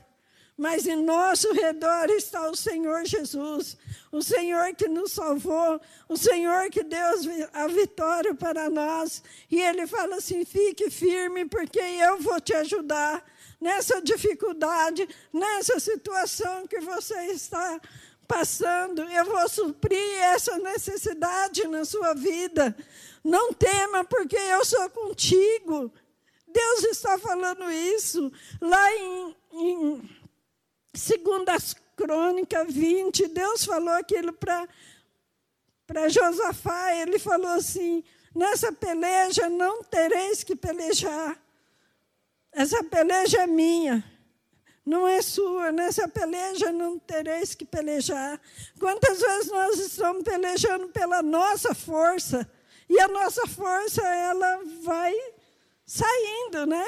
Mas 0.58 0.86
em 0.86 0.96
nosso 0.96 1.52
redor 1.52 2.10
está 2.12 2.50
o 2.50 2.56
Senhor 2.56 3.06
Jesus, 3.06 3.76
o 4.12 4.22
Senhor 4.22 4.74
que 4.76 4.88
nos 4.88 5.12
salvou, 5.12 5.82
o 6.08 6.16
Senhor 6.16 6.70
que 6.70 6.84
deu 6.84 7.06
a 7.54 7.68
vitória 7.68 8.36
para 8.36 8.70
nós. 8.70 9.24
E 9.50 9.60
Ele 9.60 9.88
fala 9.88 10.18
assim: 10.18 10.46
fique 10.46 10.92
firme, 10.92 11.46
porque 11.46 11.80
eu 11.80 12.20
vou 12.20 12.40
te 12.40 12.54
ajudar 12.54 13.26
nessa 13.60 14.02
dificuldade, 14.02 15.08
nessa 15.32 15.80
situação 15.80 16.68
que 16.68 16.80
você 16.80 17.16
está 17.28 17.82
passando. 18.28 19.02
Eu 19.04 19.26
vou 19.26 19.50
suprir 19.50 20.22
essa 20.22 20.58
necessidade 20.60 21.68
na 21.68 21.84
sua 21.84 22.14
vida. 22.14 22.76
Não 23.24 23.54
tema, 23.54 24.04
porque 24.04 24.36
eu 24.36 24.64
sou 24.64 24.88
contigo. 24.92 25.92
Deus 26.48 26.84
está 26.84 27.18
falando 27.18 27.72
isso 27.72 28.32
lá 28.62 28.92
em, 28.94 29.36
em 29.54 30.23
Segundas 30.94 31.76
Crônicas 31.96 32.74
20, 32.74 33.28
Deus 33.28 33.66
falou 33.66 33.94
aquilo 33.94 34.34
para 34.34 34.68
Josafá, 36.10 36.96
ele 36.96 37.18
falou 37.20 37.50
assim, 37.50 38.04
nessa 38.36 38.72
peleja 38.72 39.50
não 39.50 39.84
tereis 39.84 40.44
que 40.44 40.56
pelejar, 40.56 41.38
essa 42.52 42.84
peleja 42.84 43.42
é 43.42 43.48
minha, 43.48 44.04
não 44.86 45.08
é 45.08 45.22
sua, 45.22 45.72
nessa 45.72 46.08
peleja 46.08 46.72
não 46.72 47.00
tereis 47.00 47.56
que 47.56 47.64
pelejar. 47.66 48.40
Quantas 48.78 49.20
vezes 49.20 49.50
nós 49.50 49.80
estamos 49.80 50.24
pelejando 50.24 50.90
pela 50.90 51.22
nossa 51.24 51.74
força, 51.74 52.48
e 52.90 53.00
a 53.00 53.08
nossa 53.08 53.48
força, 53.48 54.02
ela 54.06 54.62
vai 54.84 55.16
saindo, 55.86 56.66
né? 56.66 56.86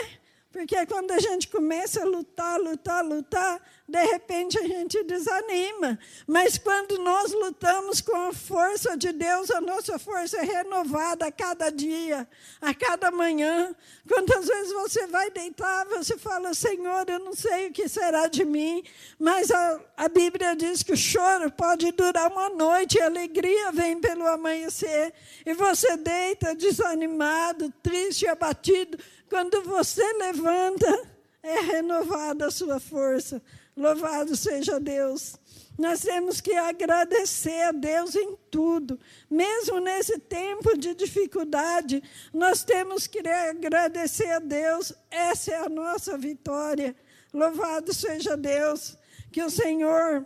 Porque 0.56 0.86
quando 0.86 1.12
a 1.12 1.20
gente 1.20 1.50
começa 1.50 2.02
a 2.02 2.06
lutar, 2.06 2.58
lutar, 2.58 3.04
lutar, 3.04 3.62
de 3.86 4.02
repente 4.06 4.58
a 4.58 4.65
gente 4.65 5.04
desanima. 5.04 6.00
Mas 6.26 6.58
quando 6.58 6.98
nós 7.00 7.34
lutamos 7.34 8.00
com 8.00 8.15
a 8.15 8.32
força 8.32 8.96
de 8.96 9.12
Deus, 9.12 9.52
a 9.52 9.60
nossa 9.60 10.00
força 10.00 10.38
é 10.38 10.46
renovada 10.46 11.26
a 11.26 11.32
cada 11.32 11.70
dia, 11.70 12.26
a 12.62 12.74
cada 12.74 13.12
manhã. 13.12 13.76
Quantas 14.08 14.48
vezes 14.48 14.72
você 14.72 15.06
vai 15.08 15.30
deitar, 15.30 15.86
você 15.88 16.18
fala, 16.18 16.54
Senhor, 16.54 17.04
eu 17.10 17.20
não 17.20 17.34
sei 17.34 17.68
o 17.68 17.74
que 17.74 17.89
será 17.89 18.28
de 18.28 18.46
mim, 18.46 18.82
mas 19.20 19.52
a, 19.52 19.82
a 19.98 20.08
Bíblia 20.08 20.56
diz 20.56 20.84
que 20.84 20.94
o 20.94 20.98
choro 20.98 21.52
pode 21.52 21.91
durar 21.91 22.32
uma 22.32 22.48
noite, 22.48 22.98
a 23.02 23.08
alegria 23.08 23.74
vem 23.74 24.00
pelo 24.00 24.26
amanhecer. 24.26 25.13
E 25.46 25.54
você 25.54 25.98
deita 25.98 26.56
desanimado, 26.56 27.74
triste, 27.84 28.26
abatido. 28.26 28.98
Quando 29.30 29.64
você 29.64 30.04
levanta, 30.14 31.16
é 31.42 31.60
renovada 31.62 32.48
a 32.48 32.52
sua 32.52 32.80
força. 32.80 33.42
Louvado 33.76 34.36
seja 34.36 34.80
Deus. 34.80 35.38
Nós 35.78 36.02
temos 36.02 36.40
que 36.40 36.54
agradecer 36.54 37.62
a 37.64 37.72
Deus 37.72 38.16
em 38.16 38.38
tudo, 38.50 38.98
mesmo 39.30 39.80
nesse 39.80 40.18
tempo 40.18 40.78
de 40.78 40.96
dificuldade, 40.96 42.02
nós 42.34 42.64
temos 42.64 43.08
que 43.08 43.20
agradecer 43.28 44.32
a 44.32 44.40
Deus, 44.40 44.94
essa 45.12 45.52
é 45.52 45.58
a 45.58 45.68
nossa 45.68 46.18
vitória. 46.18 46.96
Louvado 47.34 47.94
seja 47.94 48.38
Deus, 48.38 48.98
que 49.30 49.44
o 49.44 49.50
Senhor, 49.50 50.26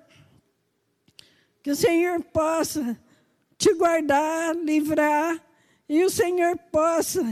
que 1.63 1.71
o 1.71 1.75
Senhor 1.75 2.21
possa 2.25 2.95
te 3.57 3.73
guardar, 3.73 4.55
livrar, 4.55 5.43
e 5.87 6.03
o 6.05 6.09
Senhor 6.11 6.55
possa 6.71 7.23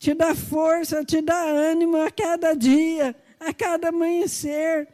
te 0.00 0.14
dar 0.14 0.34
força, 0.34 1.04
te 1.04 1.20
dar 1.20 1.46
ânimo 1.46 1.98
a 1.98 2.10
cada 2.10 2.54
dia 2.54 3.14
a 3.38 3.54
cada 3.54 3.88
amanhecer. 3.88 4.88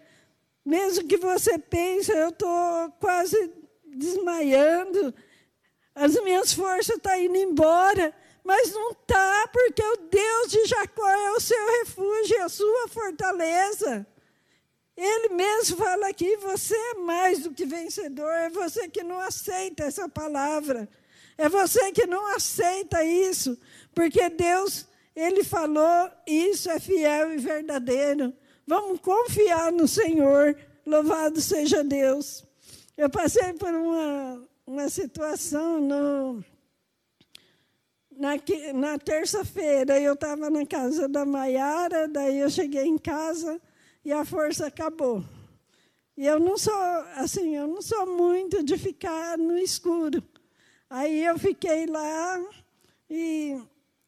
Mesmo 0.64 1.06
que 1.06 1.16
você 1.16 1.58
pense, 1.58 2.10
eu 2.12 2.28
estou 2.28 2.90
quase 3.00 3.52
desmaiando, 3.84 5.14
as 5.94 6.20
minhas 6.22 6.52
forças 6.52 6.96
estão 6.96 7.12
tá 7.12 7.18
indo 7.18 7.36
embora, 7.36 8.14
mas 8.44 8.72
não 8.72 8.90
está, 8.90 9.48
porque 9.52 9.82
o 9.82 9.96
Deus 9.96 10.50
de 10.50 10.66
Jacó 10.66 11.08
é 11.08 11.32
o 11.32 11.40
seu 11.40 11.66
refúgio, 11.78 12.42
a 12.42 12.48
sua 12.48 12.88
fortaleza. 12.88 14.06
Ele 14.96 15.30
mesmo 15.30 15.76
fala 15.76 16.08
aqui: 16.08 16.36
você 16.36 16.74
é 16.74 16.94
mais 16.94 17.40
do 17.40 17.52
que 17.52 17.64
vencedor, 17.64 18.32
é 18.32 18.50
você 18.50 18.88
que 18.88 19.02
não 19.02 19.20
aceita 19.20 19.84
essa 19.84 20.08
palavra, 20.08 20.88
é 21.38 21.48
você 21.48 21.92
que 21.92 22.06
não 22.06 22.26
aceita 22.34 23.04
isso, 23.04 23.58
porque 23.94 24.28
Deus 24.28 24.86
ele 25.16 25.42
falou, 25.42 26.10
isso 26.26 26.68
é 26.68 26.78
fiel 26.78 27.32
e 27.32 27.38
verdadeiro. 27.38 28.34
Vamos 28.66 29.00
confiar 29.00 29.72
no 29.72 29.88
Senhor. 29.88 30.54
Louvado 30.84 31.40
seja 31.40 31.82
Deus. 31.82 32.44
Eu 32.98 33.08
passei 33.08 33.54
por 33.54 33.72
uma, 33.72 34.46
uma 34.66 34.88
situação 34.90 35.80
no, 35.80 36.44
na, 38.14 38.32
na 38.74 38.98
terça-feira. 38.98 39.98
Eu 39.98 40.12
estava 40.12 40.50
na 40.50 40.66
casa 40.66 41.08
da 41.08 41.24
Maiara, 41.24 42.06
daí 42.06 42.38
eu 42.38 42.50
cheguei 42.50 42.84
em 42.84 42.98
casa 42.98 43.58
e 44.04 44.12
a 44.12 44.22
força 44.22 44.66
acabou. 44.66 45.24
E 46.14 46.26
eu 46.26 46.38
não 46.38 46.58
sou 46.58 46.74
assim, 47.16 47.56
eu 47.56 47.66
não 47.66 47.80
sou 47.80 48.06
muito 48.06 48.62
de 48.62 48.76
ficar 48.76 49.38
no 49.38 49.56
escuro. 49.56 50.22
Aí 50.90 51.24
eu 51.24 51.38
fiquei 51.38 51.86
lá 51.86 52.38
e 53.08 53.58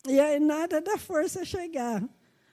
e 0.09 0.19
aí 0.19 0.41
nada 0.41 0.81
da 0.81 0.97
força 0.97 1.45
chegar. 1.45 2.03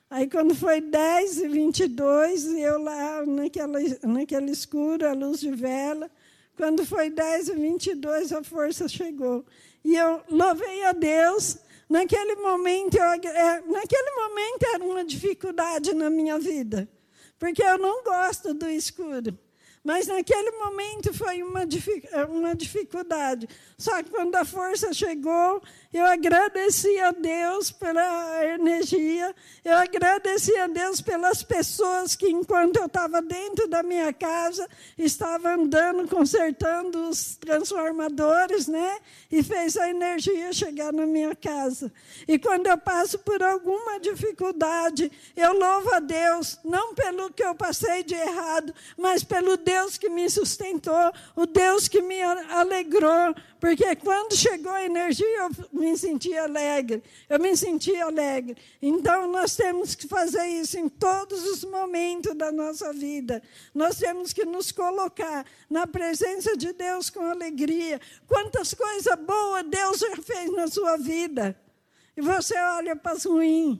Aí 0.10 0.30
quando 0.30 0.54
foi 0.54 0.82
10 0.82 1.39
e 1.39 1.48
22, 1.48 2.46
eu 2.54 2.82
lá 2.82 3.26
naquela, 3.26 3.80
naquele 4.04 4.52
escuro, 4.52 5.08
a 5.08 5.13
luz 5.13 5.39
de 5.39 5.52
vela, 5.52 6.10
quando 6.56 6.86
foi 6.86 7.10
10 7.10 7.50
e 7.50 7.54
22, 7.54 8.32
a 8.32 8.44
força 8.44 8.88
chegou. 8.88 9.46
E 9.84 9.96
eu 9.96 10.22
louvei 10.30 10.84
a 10.86 10.91
Deus. 10.91 11.58
Naquele 11.89 12.36
momento, 12.36 12.98
eu, 12.98 13.04
é, 13.04 13.62
naquele 13.68 14.12
momento 14.15 14.63
era 14.74 14.84
uma 14.84 15.04
dificuldade 15.04 15.94
na 15.94 16.10
minha 16.10 16.39
vida, 16.39 16.89
porque 17.38 17.62
eu 17.62 17.78
não 17.78 18.04
gosto 18.04 18.54
do 18.54 18.68
escuro. 18.70 19.38
Mas 19.86 20.08
naquele 20.08 20.50
momento 20.50 21.13
foi 21.13 21.43
uma, 21.43 21.62
uma 22.28 22.56
dificuldade. 22.56 23.48
Só 23.78 24.02
que 24.02 24.10
quando 24.10 24.36
a 24.36 24.43
força 24.43 24.91
chegou, 24.91 25.62
eu 25.93 26.04
agradeci 26.04 27.00
a 27.00 27.12
Deus 27.12 27.69
pela 27.69 28.43
energia, 28.45 29.34
eu 29.63 29.78
agradeci 29.78 30.58
a 30.58 30.65
Deus 30.65 31.02
pelas 31.02 31.43
pessoas 31.43 32.15
que, 32.15 32.28
enquanto 32.28 32.78
eu 32.78 32.88
estava 32.88 33.21
dentro 33.21 33.67
da 33.67 33.84
minha 33.84 34.12
casa, 34.12 34.67
estavam 34.98 35.52
andando, 35.54 36.08
consertando 36.08 37.08
os 37.08 37.36
transformadores, 37.36 38.67
né? 38.67 38.98
E 39.32 39.43
fez 39.43 39.78
a 39.78 39.88
energia 39.88 40.52
chegar 40.52 40.91
na 40.91 41.06
minha 41.06 41.36
casa. 41.36 41.93
E 42.28 42.39
quando 42.39 42.65
eu 42.65 42.78
passo 42.78 43.19
por 43.19 43.43
alguma 43.43 44.00
dificuldade, 44.00 45.12
eu 45.36 45.54
louvo 45.54 45.93
a 45.93 46.00
Deus, 46.00 46.58
não 46.65 46.95
pelo 46.95 47.32
que 47.32 47.43
eu 47.43 47.54
passei 47.54 48.04
de 48.04 48.15
errado, 48.15 48.74
mas 48.98 49.24
pelo 49.24 49.56
Deus 49.58 49.74
Deus 49.75 49.97
que 49.97 50.07
me 50.07 50.29
sustentou, 50.29 51.11
o 51.35 51.45
Deus 51.45 51.89
que 51.89 52.01
me 52.01 52.21
alegrou, 52.21 53.35
porque 53.59 53.93
quando 53.97 54.33
chegou 54.33 54.71
a 54.71 54.85
energia 54.85 55.27
eu 55.27 55.49
me 55.73 55.97
senti 55.97 56.33
alegre, 56.38 57.03
eu 57.29 57.38
me 57.39 57.57
senti 57.57 57.93
alegre. 57.97 58.55
Então 58.81 59.27
nós 59.27 59.53
temos 59.55 59.93
que 59.93 60.07
fazer 60.07 60.47
isso 60.47 60.79
em 60.79 60.88
todos 60.88 61.43
os 61.43 61.65
momentos 61.65 62.33
da 62.35 62.53
nossa 62.53 62.93
vida. 62.93 63.43
Nós 63.73 63.97
temos 63.97 64.31
que 64.31 64.45
nos 64.45 64.71
colocar 64.71 65.45
na 65.69 65.85
presença 65.85 66.55
de 66.55 66.71
Deus 66.71 67.09
com 67.09 67.29
alegria. 67.29 67.99
Quantas 68.27 68.73
coisas 68.73 69.15
boas 69.19 69.65
Deus 69.67 69.97
já 69.99 70.15
fez 70.15 70.51
na 70.53 70.67
sua 70.67 70.95
vida. 70.95 71.59
E 72.15 72.21
você 72.21 72.57
olha 72.57 72.95
para 72.95 73.11
as 73.11 73.25
ruins. 73.25 73.77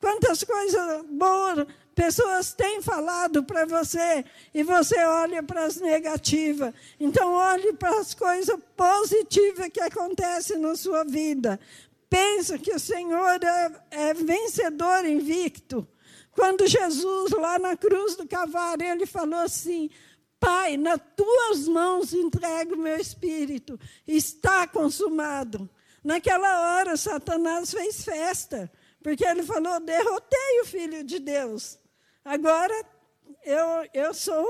Quantas 0.00 0.42
coisas 0.42 1.04
boas 1.08 1.66
Pessoas 1.96 2.52
têm 2.52 2.82
falado 2.82 3.42
para 3.42 3.64
você 3.64 4.22
e 4.52 4.62
você 4.62 5.02
olha 5.02 5.42
para 5.42 5.64
as 5.64 5.76
negativas. 5.76 6.74
Então, 7.00 7.32
olhe 7.32 7.72
para 7.72 7.98
as 7.98 8.12
coisas 8.12 8.54
positivas 8.76 9.70
que 9.70 9.80
acontecem 9.80 10.58
na 10.58 10.76
sua 10.76 11.04
vida. 11.04 11.58
Pensa 12.10 12.58
que 12.58 12.70
o 12.70 12.78
Senhor 12.78 13.42
é, 13.42 13.72
é 13.90 14.12
vencedor 14.12 15.06
invicto. 15.06 15.88
Quando 16.32 16.66
Jesus, 16.66 17.30
lá 17.30 17.58
na 17.58 17.74
cruz 17.74 18.14
do 18.14 18.28
Calvário, 18.28 18.86
ele 18.86 19.06
falou 19.06 19.40
assim: 19.40 19.88
Pai, 20.38 20.76
nas 20.76 21.00
tuas 21.16 21.66
mãos 21.66 22.12
entrego 22.12 22.74
o 22.74 22.78
meu 22.78 22.98
espírito, 22.98 23.80
está 24.06 24.66
consumado. 24.66 25.66
Naquela 26.04 26.76
hora, 26.76 26.94
Satanás 26.94 27.70
fez 27.70 28.04
festa, 28.04 28.70
porque 29.02 29.24
ele 29.24 29.42
falou: 29.42 29.80
derrotei 29.80 30.60
o 30.60 30.66
Filho 30.66 31.02
de 31.02 31.18
Deus. 31.20 31.78
Agora, 32.26 32.74
eu, 33.44 33.88
eu 33.94 34.12
sou 34.12 34.44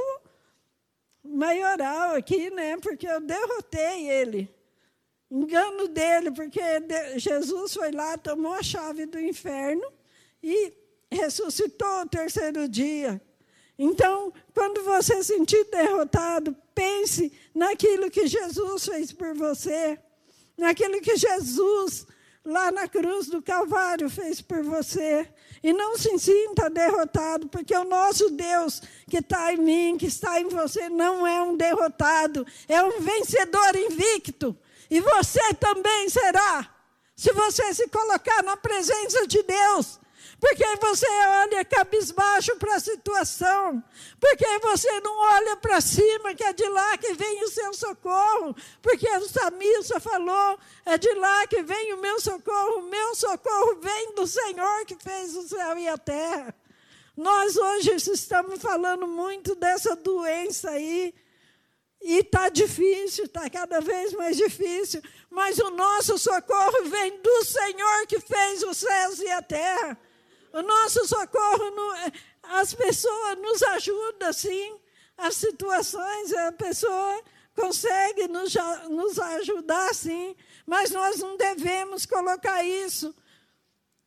maioral 1.23 2.15
aqui, 2.15 2.49
né? 2.49 2.79
Porque 2.79 3.07
eu 3.07 3.21
derrotei 3.21 4.09
ele. 4.09 4.51
Engano 5.31 5.87
dele, 5.87 6.31
porque 6.31 6.59
Jesus 7.17 7.75
foi 7.75 7.91
lá, 7.93 8.17
tomou 8.17 8.55
a 8.55 8.63
chave 8.63 9.05
do 9.05 9.21
inferno 9.21 9.87
e 10.43 10.73
ressuscitou 11.13 12.01
o 12.01 12.09
terceiro 12.09 12.67
dia. 12.67 13.21
Então, 13.79 14.33
quando 14.55 14.83
você 14.83 15.23
sentir 15.23 15.65
derrotado, 15.65 16.57
pense 16.75 17.31
naquilo 17.55 18.11
que 18.11 18.27
Jesus 18.27 18.87
fez 18.87 19.13
por 19.13 19.35
você, 19.35 19.99
naquilo 20.57 20.99
que 21.03 21.15
Jesus, 21.15 22.07
lá 22.43 22.73
na 22.73 22.89
cruz 22.89 23.27
do 23.27 23.43
Calvário, 23.43 24.09
fez 24.09 24.41
por 24.41 24.63
você. 24.63 25.31
E 25.67 25.73
não 25.73 25.99
se 25.99 26.17
sinta 26.21 26.71
derrotado, 26.71 27.49
porque 27.49 27.77
o 27.77 27.83
nosso 27.83 28.31
Deus 28.31 28.81
que 29.11 29.17
está 29.17 29.53
em 29.53 29.57
mim, 29.57 29.97
que 29.99 30.07
está 30.07 30.41
em 30.41 30.47
você, 30.47 30.89
não 30.89 31.27
é 31.27 31.43
um 31.43 31.57
derrotado, 31.57 32.47
é 32.69 32.81
um 32.85 33.01
vencedor 33.01 33.75
invicto. 33.75 34.57
E 34.89 35.01
você 35.01 35.55
também 35.55 36.09
será, 36.09 36.73
se 37.17 37.33
você 37.33 37.75
se 37.75 37.89
colocar 37.89 38.45
na 38.45 38.57
presença 38.57 39.27
de 39.27 39.43
Deus 39.43 39.99
porque 40.39 40.65
você 40.77 41.07
olha 41.09 41.65
cabisbaixo 41.65 42.57
para 42.57 42.77
a 42.77 42.81
situação, 42.81 43.83
porque 44.21 44.47
você 44.59 45.01
não 45.01 45.17
olha 45.17 45.57
para 45.57 45.81
cima, 45.81 46.35
que 46.35 46.45
é 46.45 46.53
de 46.53 46.69
lá 46.69 46.99
que 46.99 47.15
vem 47.15 47.43
o 47.43 47.49
seu 47.49 47.73
socorro, 47.73 48.55
porque 48.83 49.09
o 49.09 49.29
Samissa 49.29 49.99
falou, 49.99 50.59
é 50.85 50.99
de 50.99 51.13
lá 51.15 51.47
que 51.47 51.63
vem 51.63 51.95
o 51.95 52.01
meu 52.01 52.21
socorro, 52.21 52.81
o 52.81 52.91
meu 52.91 53.15
socorro 53.15 53.81
vem 53.81 54.15
do 54.15 54.27
Senhor 54.27 54.85
que 54.85 54.97
fez 54.97 55.35
o 55.37 55.49
céu 55.49 55.79
e 55.79 55.89
a 55.89 55.97
terra. 55.97 56.55
Nós 57.17 57.57
hoje 57.57 57.95
estamos 57.95 58.61
falando 58.61 59.07
muito 59.07 59.55
dessa 59.55 59.97
doença 59.97 60.71
aí, 60.71 61.15
e 62.03 62.19
está 62.19 62.51
difícil, 62.51 63.25
está 63.25 63.49
cada 63.49 63.81
vez 63.81 64.13
mais 64.13 64.37
difícil, 64.37 65.03
mas 65.31 65.59
o 65.59 65.71
nosso 65.71 66.19
socorro 66.19 66.85
vem 66.85 67.21
do 67.23 67.45
Senhor 67.45 68.07
que 68.07 68.21
fez 68.21 68.63
os 68.63 68.77
céus 68.77 69.19
e 69.19 69.29
a 69.29 69.41
terra. 69.41 69.99
O 70.57 70.63
nosso 70.63 71.07
socorro, 71.07 71.71
as 72.43 72.73
pessoas 72.73 73.37
nos 73.37 73.63
ajudam, 73.63 74.33
sim. 74.33 74.81
As 75.19 75.37
situações, 75.37 76.33
a 76.33 76.51
pessoa 76.51 77.23
consegue 77.55 78.27
nos, 78.27 78.55
nos 78.89 79.19
ajudar, 79.19 79.95
sim. 79.95 80.35
Mas 80.65 80.91
nós 80.91 81.19
não 81.19 81.37
devemos 81.37 82.07
colocar 82.07 82.65
isso 82.65 83.15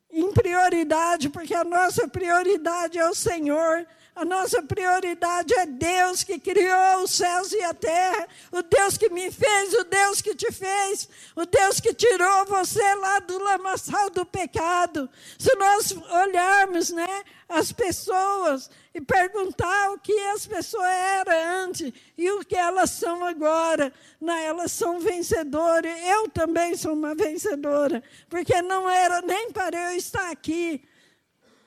em 0.09 0.31
prioridade, 0.31 1.29
porque 1.29 1.53
a 1.53 1.63
nossa 1.63 2.07
prioridade 2.07 2.97
é 2.97 3.07
o 3.07 3.13
Senhor. 3.13 3.85
A 4.19 4.25
nossa 4.25 4.61
prioridade 4.61 5.53
é 5.53 5.65
Deus 5.65 6.23
que 6.23 6.37
criou 6.37 7.03
os 7.03 7.11
céus 7.11 7.53
e 7.53 7.61
a 7.61 7.73
terra, 7.73 8.27
o 8.51 8.61
Deus 8.61 8.97
que 8.97 9.09
me 9.09 9.31
fez, 9.31 9.73
o 9.75 9.85
Deus 9.85 10.21
que 10.21 10.35
te 10.35 10.51
fez, 10.51 11.07
o 11.37 11.45
Deus 11.45 11.79
que 11.79 11.93
tirou 11.93 12.45
você 12.45 12.83
lá 12.95 13.19
do 13.19 13.41
lamaçal 13.41 14.09
do 14.09 14.25
pecado. 14.25 15.09
Se 15.37 15.55
nós 15.55 15.95
olharmos, 16.25 16.89
né, 16.89 17.23
as 17.47 17.71
pessoas 17.71 18.69
e 18.93 18.99
perguntar 18.99 19.91
o 19.91 19.99
que 19.99 20.11
as 20.33 20.45
pessoas 20.45 20.83
eram 20.85 21.67
antes 21.67 21.93
e 22.17 22.29
o 22.29 22.43
que 22.43 22.57
elas 22.57 22.89
são 22.89 23.23
agora, 23.23 23.93
né, 24.19 24.47
elas 24.47 24.73
são 24.73 24.99
vencedoras. 24.99 25.97
Eu 26.05 26.27
também 26.27 26.75
sou 26.75 26.91
uma 26.91 27.15
vencedora, 27.15 28.03
porque 28.27 28.61
não 28.61 28.89
era 28.89 29.21
nem 29.21 29.49
para 29.53 29.91
eu 29.91 29.97
estar 29.97 30.29
aqui 30.29 30.83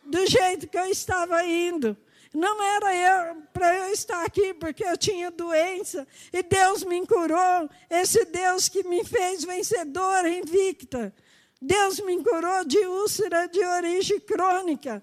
do 0.04 0.26
jeito 0.26 0.68
que 0.68 0.76
eu 0.76 0.90
estava 0.90 1.42
indo. 1.46 1.96
Não 2.32 2.62
era 2.62 2.94
eu 2.96 3.42
para 3.52 3.76
eu 3.76 3.92
estar 3.92 4.24
aqui 4.24 4.54
porque 4.54 4.84
eu 4.84 4.96
tinha 4.96 5.30
doença 5.30 6.06
e 6.32 6.42
Deus 6.42 6.82
me 6.82 7.06
curou. 7.06 7.68
Esse 7.90 8.24
Deus 8.24 8.68
que 8.68 8.82
me 8.84 9.04
fez 9.04 9.44
vencedora, 9.44 10.28
invicta. 10.28 11.14
Deus 11.60 12.00
me 12.00 12.22
curou 12.22 12.64
de 12.64 12.78
úlcera 12.78 13.46
de 13.46 13.62
origem 13.64 14.18
crônica. 14.20 15.02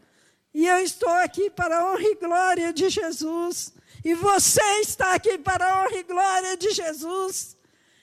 E 0.54 0.68
eu 0.68 0.80
estou 0.80 1.10
aqui 1.10 1.50
para 1.50 1.78
a 1.78 1.92
honra 1.92 2.04
e 2.04 2.16
glória 2.16 2.74
de 2.74 2.90
Jesus. 2.90 3.74
E 4.04 4.16
você 4.16 4.64
está 4.82 5.14
aqui 5.14 5.38
para 5.38 5.66
a 5.66 5.84
honra 5.84 5.98
e 5.98 6.04
glória 6.04 6.58
de 6.58 6.72
Jesus. 6.72 7.56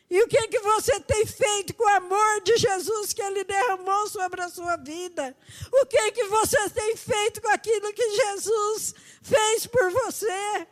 E 0.09 0.23
o 0.23 0.29
que, 0.29 0.49
que 0.49 0.61
você 0.61 1.01
tem 1.01 1.27
feito 1.27 1.75
com 1.75 1.85
o 1.85 1.97
amor 1.97 2.41
de 2.43 2.57
Jesus 2.57 3.13
que 3.13 3.21
Ele 3.23 3.43
derramou 3.43 4.09
sobre 4.09 4.41
a 4.41 4.49
sua 4.49 4.77
vida? 4.77 5.37
O 5.73 5.87
que, 5.87 6.13
que 6.13 6.25
você 6.25 6.71
tem 6.71 6.97
feito 6.97 7.43
com 7.43 7.49
aquilo 7.49 7.93
que 7.93 8.11
Jesus 8.11 8.95
fez 9.21 9.67
por 9.67 9.91
você? 9.91 10.67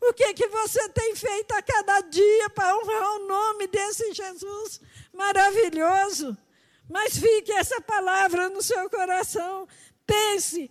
O 0.00 0.14
que, 0.14 0.32
que 0.32 0.48
você 0.48 0.88
tem 0.88 1.14
feito 1.14 1.52
a 1.52 1.60
cada 1.60 2.00
dia 2.00 2.48
para 2.50 2.74
honrar 2.74 3.16
o 3.16 3.26
nome 3.26 3.66
desse 3.66 4.14
Jesus 4.14 4.80
maravilhoso? 5.12 6.36
Mas 6.88 7.18
fique 7.18 7.52
essa 7.52 7.82
palavra 7.82 8.48
no 8.48 8.62
seu 8.62 8.88
coração. 8.88 9.68
Pense, 10.06 10.70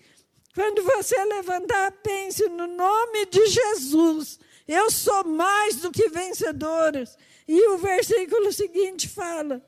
quando 0.56 0.82
você 0.82 1.24
levantar, 1.26 1.92
pense 2.04 2.50
no 2.50 2.66
nome 2.66 3.28
de 3.28 3.46
Jesus. 3.46 4.40
Eu 4.68 4.90
sou 4.90 5.24
mais 5.24 5.76
do 5.76 5.92
que 5.92 6.10
vencedores. 6.10 7.16
E 7.52 7.68
o 7.70 7.80
versículo 7.80 8.54
seguinte 8.54 9.10
fala: 9.10 9.60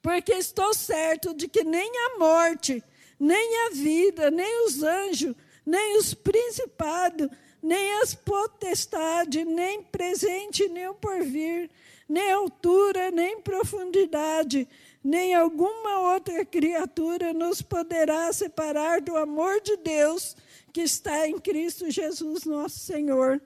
Porque 0.00 0.32
estou 0.32 0.72
certo 0.72 1.34
de 1.34 1.48
que 1.48 1.64
nem 1.64 1.90
a 1.90 2.18
morte, 2.20 2.84
nem 3.18 3.66
a 3.66 3.70
vida, 3.70 4.30
nem 4.30 4.64
os 4.64 4.80
anjos, 4.80 5.34
nem 5.66 5.98
os 5.98 6.14
principados, 6.14 7.28
nem 7.60 7.94
as 7.94 8.14
potestades, 8.14 9.44
nem 9.44 9.82
presente, 9.82 10.68
nem 10.68 10.86
o 10.86 10.94
porvir, 10.94 11.68
nem 12.08 12.30
altura, 12.30 13.10
nem 13.10 13.40
profundidade, 13.40 14.68
nem 15.02 15.34
alguma 15.34 16.12
outra 16.12 16.44
criatura 16.44 17.32
nos 17.32 17.60
poderá 17.60 18.32
separar 18.32 19.00
do 19.00 19.16
amor 19.16 19.60
de 19.60 19.76
Deus 19.78 20.36
que 20.72 20.82
está 20.82 21.26
em 21.26 21.40
Cristo 21.40 21.90
Jesus, 21.90 22.44
nosso 22.44 22.78
Senhor. 22.78 23.42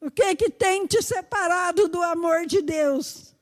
O 0.00 0.10
que 0.10 0.22
é 0.22 0.34
que 0.34 0.50
tem 0.50 0.86
te 0.86 1.02
separado 1.02 1.88
do 1.88 2.02
amor 2.02 2.46
de 2.46 2.60
Deus? 2.60 3.34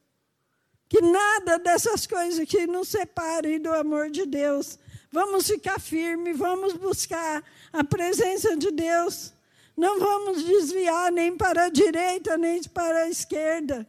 Que 0.89 1.01
nada 1.01 1.59
dessas 1.59 2.07
coisas 2.07 2.49
que 2.49 2.67
nos 2.67 2.89
separem 2.89 3.61
do 3.61 3.73
amor 3.73 4.11
de 4.11 4.25
Deus. 4.25 4.79
Vamos 5.11 5.47
ficar 5.47 5.81
firmes, 5.81 6.39
vamos 6.39 6.75
buscar 6.75 7.43
a 7.73 7.83
presença 7.85 8.57
de 8.57 8.71
Deus. 8.71 9.33
Não 9.77 9.99
vamos 9.99 10.45
desviar 10.45 11.11
nem 11.11 11.37
para 11.37 11.65
a 11.65 11.69
direita, 11.69 12.39
nem 12.39 12.63
para 12.65 13.05
a 13.05 13.09
esquerda. 13.09 13.89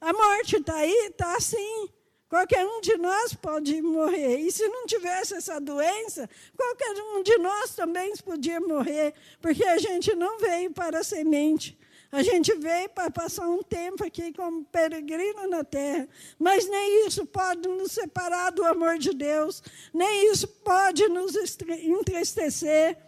A 0.00 0.12
morte 0.12 0.56
está 0.56 0.74
aí? 0.74 1.06
Está 1.10 1.40
sim. 1.40 1.88
Qualquer 2.28 2.66
um 2.66 2.80
de 2.80 2.96
nós 2.96 3.34
pode 3.34 3.80
morrer. 3.80 4.38
E 4.38 4.50
se 4.50 4.66
não 4.66 4.86
tivesse 4.86 5.34
essa 5.34 5.60
doença, 5.60 6.28
qualquer 6.56 6.94
um 7.02 7.22
de 7.22 7.36
nós 7.38 7.74
também 7.74 8.12
podia 8.16 8.60
morrer, 8.60 9.14
porque 9.40 9.64
a 9.64 9.78
gente 9.78 10.14
não 10.14 10.38
veio 10.38 10.70
para 10.72 11.00
a 11.00 11.04
semente. 11.04 11.78
A 12.12 12.22
gente 12.22 12.54
veio 12.56 12.90
para 12.90 13.10
passar 13.10 13.48
um 13.48 13.62
tempo 13.62 14.04
aqui 14.04 14.34
como 14.34 14.66
peregrino 14.66 15.48
na 15.48 15.64
terra, 15.64 16.06
mas 16.38 16.68
nem 16.68 17.06
isso 17.06 17.24
pode 17.24 17.66
nos 17.66 17.92
separar 17.92 18.52
do 18.52 18.62
amor 18.66 18.98
de 18.98 19.14
Deus, 19.14 19.62
nem 19.94 20.30
isso 20.30 20.46
pode 20.46 21.08
nos 21.08 21.34
entristecer, 21.34 22.98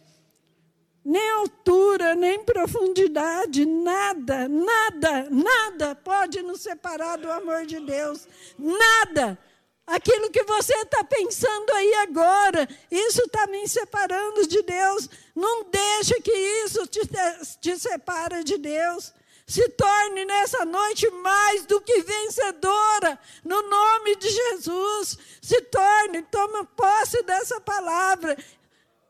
nem 1.05 1.31
altura, 1.33 2.15
nem 2.15 2.43
profundidade, 2.45 3.67
nada, 3.67 4.49
nada, 4.49 5.29
nada 5.29 5.95
pode 5.95 6.41
nos 6.41 6.63
separar 6.63 7.19
do 7.19 7.31
amor 7.31 7.67
de 7.67 7.79
Deus, 7.81 8.27
nada. 8.59 9.39
Aquilo 9.87 10.31
que 10.31 10.43
você 10.45 10.73
está 10.73 11.05
pensando 11.05 11.71
aí 11.73 11.95
agora, 11.97 12.67
isso 12.91 13.21
está 13.23 13.47
me 13.47 13.69
separando 13.69 14.47
de 14.47 14.63
Deus. 14.63 15.11
Não 15.35 15.65
deixe 15.65 16.21
que 16.23 16.33
isso 16.65 16.87
te, 16.87 17.01
te 17.61 17.79
separe 17.79 18.43
de 18.43 18.57
Deus. 18.57 19.13
Se 19.47 19.69
torne 19.69 20.25
nessa 20.25 20.65
noite 20.65 21.11
mais 21.11 21.67
do 21.67 21.79
que 21.83 22.01
vencedora, 22.01 23.19
no 23.45 23.61
nome 23.61 24.17
de 24.17 24.31
Jesus. 24.31 25.19
Se 25.43 25.61
torne, 25.63 26.23
toma 26.23 26.65
posse 26.65 27.23
dessa 27.25 27.61
palavra. 27.61 28.39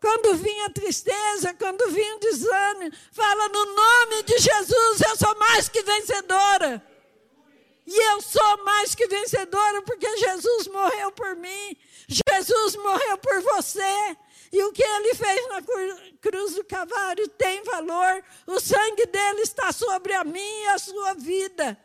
Quando 0.01 0.35
vinha 0.35 0.71
tristeza, 0.71 1.55
quando 1.55 1.89
vinha 1.91 2.19
desânimo, 2.19 2.93
fala 3.13 3.49
no 3.49 3.65
nome 3.77 4.23
de 4.25 4.39
Jesus, 4.39 5.01
eu 5.09 5.17
sou 5.17 5.39
mais 5.39 5.69
que 5.69 5.83
vencedora. 5.83 6.94
E 7.87 8.13
eu 8.13 8.23
sou 8.23 8.65
mais 8.65 8.95
que 8.95 9.07
vencedora 9.07 9.83
porque 9.83 10.17
Jesus 10.17 10.69
morreu 10.69 11.13
por 11.13 11.37
mim. 11.37 11.77
Jesus 12.09 12.77
morreu 12.77 13.19
por 13.19 13.43
você. 13.43 14.17
E 14.53 14.63
o 14.63 14.73
que 14.73 14.83
ele 14.83 15.15
fez 15.15 15.49
na 15.49 15.63
cruz 16.21 16.55
do 16.55 16.65
Calvário 16.65 17.29
tem 17.29 17.63
valor. 17.65 18.25
O 18.47 18.59
sangue 18.61 19.07
dele 19.07 19.43
está 19.43 19.73
sobre 19.73 20.15
a 20.15 20.25
minha 20.25 20.65
e 20.65 20.75
a 20.75 20.79
sua 20.79 21.15
vida. 21.15 21.79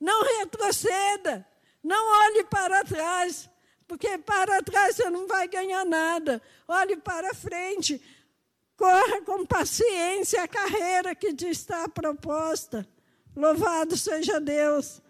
Não 0.00 0.22
retroceda. 0.38 1.46
Não 1.82 2.26
olhe 2.26 2.44
para 2.44 2.84
trás. 2.84 3.48
Porque 3.86 4.18
para 4.18 4.62
trás 4.62 4.96
você 4.96 5.08
não 5.08 5.26
vai 5.26 5.48
ganhar 5.48 5.84
nada. 5.84 6.42
Olhe 6.66 6.96
para 6.96 7.32
frente. 7.32 8.02
Corra 8.76 9.22
com 9.22 9.46
paciência 9.46 10.42
a 10.42 10.48
carreira 10.48 11.14
que 11.14 11.32
te 11.32 11.48
está 11.48 11.88
proposta. 11.88 12.86
Louvado 13.34 13.96
seja 13.96 14.38
Deus. 14.40 15.00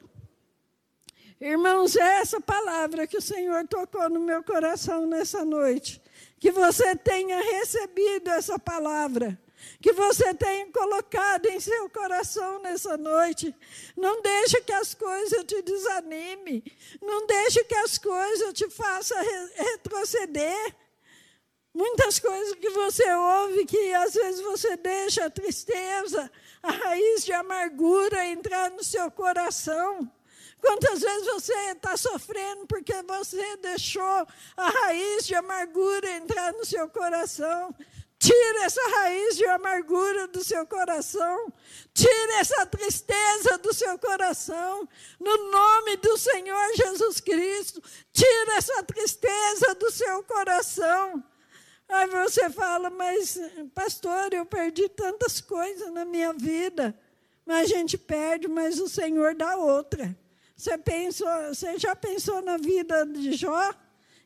Irmãos, 1.40 1.94
é 1.96 2.20
essa 2.20 2.40
palavra 2.40 3.06
que 3.06 3.18
o 3.18 3.22
Senhor 3.22 3.66
tocou 3.68 4.08
no 4.08 4.20
meu 4.20 4.42
coração 4.42 5.06
nessa 5.06 5.44
noite. 5.44 6.00
Que 6.38 6.50
você 6.50 6.96
tenha 6.96 7.40
recebido 7.40 8.30
essa 8.30 8.58
palavra. 8.58 9.38
que 9.80 9.92
você 9.92 10.32
tem 10.34 10.70
colocado 10.70 11.46
em 11.46 11.58
seu 11.58 11.88
coração 11.90 12.60
nessa 12.60 12.96
noite. 12.96 13.54
Não 13.96 14.22
deixe 14.22 14.60
que 14.60 14.72
as 14.72 14.94
coisas 14.94 15.44
te 15.44 15.60
desanime. 15.62 16.64
Não 17.02 17.26
deixe 17.26 17.64
que 17.64 17.74
as 17.74 17.98
coisas 17.98 18.52
te 18.52 18.68
façam 18.70 19.18
retroceder. 19.54 20.74
Muitas 21.74 22.18
coisas 22.18 22.54
que 22.54 22.70
você 22.70 23.10
ouve 23.12 23.66
que 23.66 23.92
às 23.94 24.14
vezes 24.14 24.40
você 24.40 24.76
deixa 24.76 25.26
a 25.26 25.30
tristeza, 25.30 26.30
a 26.62 26.70
raiz 26.70 27.24
de 27.24 27.32
amargura 27.32 28.26
entrar 28.26 28.70
no 28.70 28.82
seu 28.82 29.10
coração. 29.10 30.10
Quantas 30.66 31.00
vezes 31.00 31.26
você 31.26 31.54
está 31.70 31.96
sofrendo 31.96 32.66
porque 32.66 32.92
você 33.02 33.56
deixou 33.58 34.26
a 34.56 34.68
raiz 34.68 35.24
de 35.24 35.32
amargura 35.36 36.10
entrar 36.16 36.52
no 36.54 36.64
seu 36.64 36.88
coração? 36.88 37.72
Tire 38.18 38.58
essa 38.64 38.80
raiz 38.88 39.36
de 39.36 39.44
amargura 39.44 40.26
do 40.26 40.42
seu 40.42 40.66
coração. 40.66 41.52
Tire 41.94 42.32
essa 42.40 42.66
tristeza 42.66 43.58
do 43.58 43.72
seu 43.72 43.96
coração. 43.96 44.88
No 45.20 45.52
nome 45.52 45.98
do 45.98 46.18
Senhor 46.18 46.74
Jesus 46.74 47.20
Cristo. 47.20 47.80
Tire 48.12 48.50
essa 48.56 48.82
tristeza 48.82 49.72
do 49.76 49.88
seu 49.92 50.24
coração. 50.24 51.22
Aí 51.88 52.08
você 52.08 52.50
fala, 52.50 52.90
mas, 52.90 53.38
pastor, 53.72 54.34
eu 54.34 54.44
perdi 54.44 54.88
tantas 54.88 55.40
coisas 55.40 55.92
na 55.92 56.04
minha 56.04 56.32
vida. 56.32 56.98
Mas 57.44 57.70
a 57.70 57.76
gente 57.76 57.96
perde, 57.96 58.48
mas 58.48 58.80
o 58.80 58.88
Senhor 58.88 59.32
dá 59.36 59.56
outra. 59.56 60.25
Você, 60.56 60.78
pensou, 60.78 61.28
você 61.48 61.78
já 61.78 61.94
pensou 61.94 62.40
na 62.40 62.56
vida 62.56 63.04
de 63.04 63.32
Jó? 63.32 63.74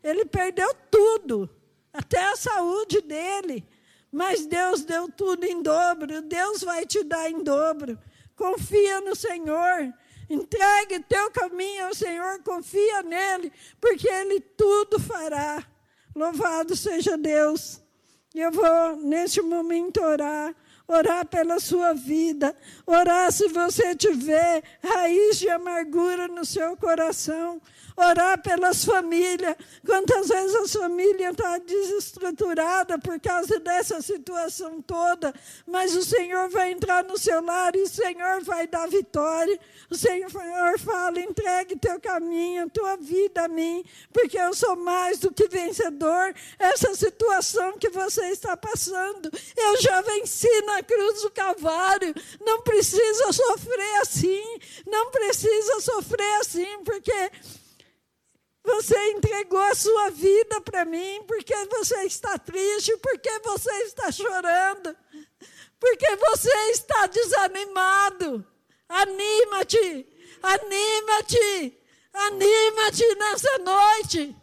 Ele 0.02 0.24
perdeu 0.24 0.72
tudo, 0.90 1.50
até 1.92 2.24
a 2.30 2.36
saúde 2.36 3.00
dele. 3.00 3.66
Mas 4.12 4.46
Deus 4.46 4.84
deu 4.84 5.08
tudo 5.08 5.44
em 5.44 5.60
dobro. 5.60 6.22
Deus 6.22 6.62
vai 6.62 6.86
te 6.86 7.02
dar 7.02 7.30
em 7.30 7.42
dobro. 7.42 7.98
Confia 8.36 9.00
no 9.00 9.14
Senhor. 9.14 9.92
Entregue 10.28 11.00
teu 11.00 11.30
caminho 11.32 11.86
ao 11.86 11.94
Senhor, 11.94 12.40
confia 12.44 13.02
nele, 13.02 13.52
porque 13.80 14.08
ele 14.08 14.40
tudo 14.40 15.00
fará. 15.00 15.66
Louvado 16.14 16.76
seja 16.76 17.18
Deus. 17.18 17.80
Eu 18.32 18.52
vou, 18.52 18.96
neste 18.96 19.42
momento, 19.42 20.00
orar 20.00 20.54
orar 20.90 21.24
pela 21.24 21.60
sua 21.60 21.92
vida, 21.92 22.54
orar 22.84 23.30
se 23.30 23.46
você 23.48 23.94
tiver 23.94 24.62
raiz 24.82 25.38
de 25.38 25.48
amargura 25.48 26.26
no 26.26 26.44
seu 26.44 26.76
coração, 26.76 27.60
orar 27.96 28.40
pelas 28.42 28.84
famílias. 28.84 29.54
Quantas 29.84 30.28
vezes 30.28 30.56
a 30.56 30.80
família 30.80 31.30
está 31.30 31.58
desestruturada 31.58 32.98
por 32.98 33.20
causa 33.20 33.60
dessa 33.60 34.00
situação 34.00 34.80
toda, 34.82 35.34
mas 35.66 35.94
o 35.94 36.02
Senhor 36.02 36.48
vai 36.48 36.72
entrar 36.72 37.04
no 37.04 37.18
seu 37.18 37.42
lar 37.42 37.74
e 37.76 37.82
o 37.82 37.88
Senhor 37.88 38.42
vai 38.42 38.66
dar 38.66 38.88
vitória. 38.88 39.58
O 39.88 39.94
Senhor 39.94 40.30
fala: 40.78 41.20
entregue 41.20 41.76
teu 41.76 42.00
caminho, 42.00 42.70
tua 42.70 42.96
vida 42.96 43.44
a 43.44 43.48
mim, 43.48 43.84
porque 44.12 44.38
eu 44.38 44.54
sou 44.54 44.76
mais 44.76 45.18
do 45.18 45.32
que 45.32 45.46
vencedor. 45.48 46.34
Essa 46.58 46.94
situação 46.94 47.78
que 47.78 47.90
você 47.90 48.26
está 48.30 48.56
passando, 48.56 49.30
eu 49.56 49.80
já 49.80 50.00
venci 50.00 50.48
na 50.62 50.79
cruz 50.82 51.22
do 51.22 51.30
Calvário. 51.30 52.14
Não 52.40 52.62
precisa 52.62 53.32
sofrer 53.32 54.00
assim, 54.02 54.60
não 54.86 55.10
precisa 55.10 55.80
sofrer 55.80 56.34
assim, 56.40 56.84
porque 56.84 57.30
você 58.62 58.96
entregou 59.12 59.58
a 59.58 59.74
sua 59.74 60.10
vida 60.10 60.60
para 60.60 60.84
mim 60.84 61.22
porque 61.26 61.54
você 61.66 62.04
está 62.04 62.38
triste, 62.38 62.96
porque 62.98 63.30
você 63.40 63.72
está 63.84 64.12
chorando, 64.12 64.96
porque 65.78 66.16
você 66.16 66.54
está 66.70 67.06
desanimado. 67.06 68.46
Anima-te, 68.88 70.06
anima-te, 70.42 71.78
anima-te 72.12 73.14
nessa 73.14 73.58
noite. 73.58 74.36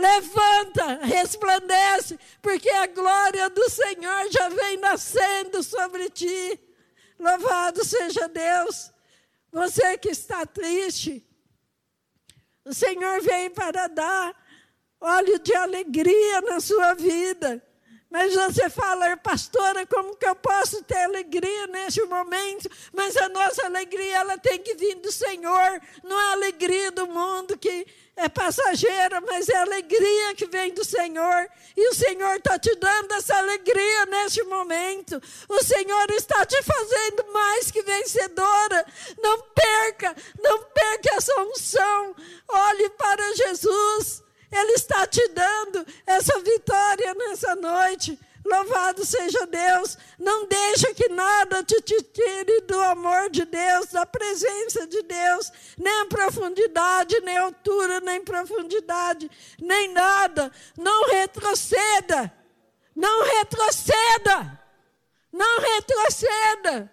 Levanta, 0.00 1.04
resplandece, 1.04 2.18
porque 2.40 2.70
a 2.70 2.86
glória 2.86 3.50
do 3.50 3.68
Senhor 3.68 4.30
já 4.30 4.48
vem 4.48 4.78
nascendo 4.78 5.62
sobre 5.62 6.08
ti. 6.08 6.58
Louvado 7.18 7.84
seja 7.84 8.26
Deus. 8.28 8.90
Você 9.52 9.98
que 9.98 10.08
está 10.08 10.46
triste, 10.46 11.22
o 12.64 12.72
Senhor 12.72 13.20
vem 13.20 13.50
para 13.50 13.88
dar 13.88 14.34
óleo 15.00 15.38
de 15.38 15.54
alegria 15.54 16.40
na 16.42 16.60
sua 16.60 16.94
vida. 16.94 17.62
Mas 18.10 18.34
você 18.34 18.68
fala, 18.68 19.16
pastora, 19.16 19.86
como 19.86 20.16
que 20.16 20.26
eu 20.26 20.34
posso 20.34 20.82
ter 20.82 20.98
alegria 20.98 21.68
neste 21.68 22.02
momento? 22.02 22.68
Mas 22.92 23.16
a 23.16 23.28
nossa 23.28 23.64
alegria 23.64 24.16
ela 24.16 24.36
tem 24.36 24.58
que 24.58 24.74
vir 24.74 24.96
do 24.96 25.12
Senhor, 25.12 25.80
não 26.02 26.20
é 26.20 26.24
a 26.24 26.32
alegria 26.32 26.90
do 26.90 27.06
mundo 27.06 27.56
que 27.56 27.86
é 28.16 28.28
passageira, 28.28 29.20
mas 29.20 29.48
é 29.48 29.56
a 29.56 29.62
alegria 29.62 30.34
que 30.34 30.46
vem 30.46 30.74
do 30.74 30.84
Senhor. 30.84 31.48
E 31.76 31.88
o 31.88 31.94
Senhor 31.94 32.34
está 32.36 32.58
te 32.58 32.74
dando 32.74 33.12
essa 33.12 33.36
alegria 33.36 34.06
neste 34.06 34.42
momento. 34.42 35.20
O 35.48 35.62
Senhor 35.62 36.10
está 36.10 36.44
te 36.44 36.60
fazendo 36.62 37.32
mais 37.32 37.70
que 37.70 37.82
vencedora. 37.82 38.86
Não 39.22 39.40
perca, 39.54 40.16
não 40.42 40.62
perca 40.64 41.14
essa 41.14 41.40
unção. 41.42 42.14
Olhe 42.48 42.90
para 42.90 43.36
Jesus. 43.36 44.22
Ele 44.52 44.72
está 44.72 45.06
te 45.06 45.26
dando 45.28 45.86
essa 46.06 46.38
vitória 46.40 47.14
nessa 47.14 47.54
noite. 47.54 48.18
Louvado 48.44 49.04
seja 49.04 49.46
Deus. 49.46 49.96
Não 50.18 50.46
deixa 50.46 50.92
que 50.94 51.08
nada 51.08 51.62
te, 51.62 51.80
te 51.82 52.02
tire 52.02 52.62
do 52.62 52.80
amor 52.80 53.30
de 53.30 53.44
Deus, 53.44 53.86
da 53.86 54.04
presença 54.06 54.86
de 54.86 55.02
Deus, 55.02 55.52
nem 55.78 56.06
profundidade, 56.08 57.20
nem 57.20 57.36
altura, 57.36 58.00
nem 58.00 58.22
profundidade, 58.24 59.30
nem 59.60 59.92
nada. 59.92 60.50
Não 60.76 61.08
retroceda. 61.10 62.32
Não 62.96 63.24
retroceda. 63.24 64.60
Não 65.32 65.60
retroceda. 65.60 66.90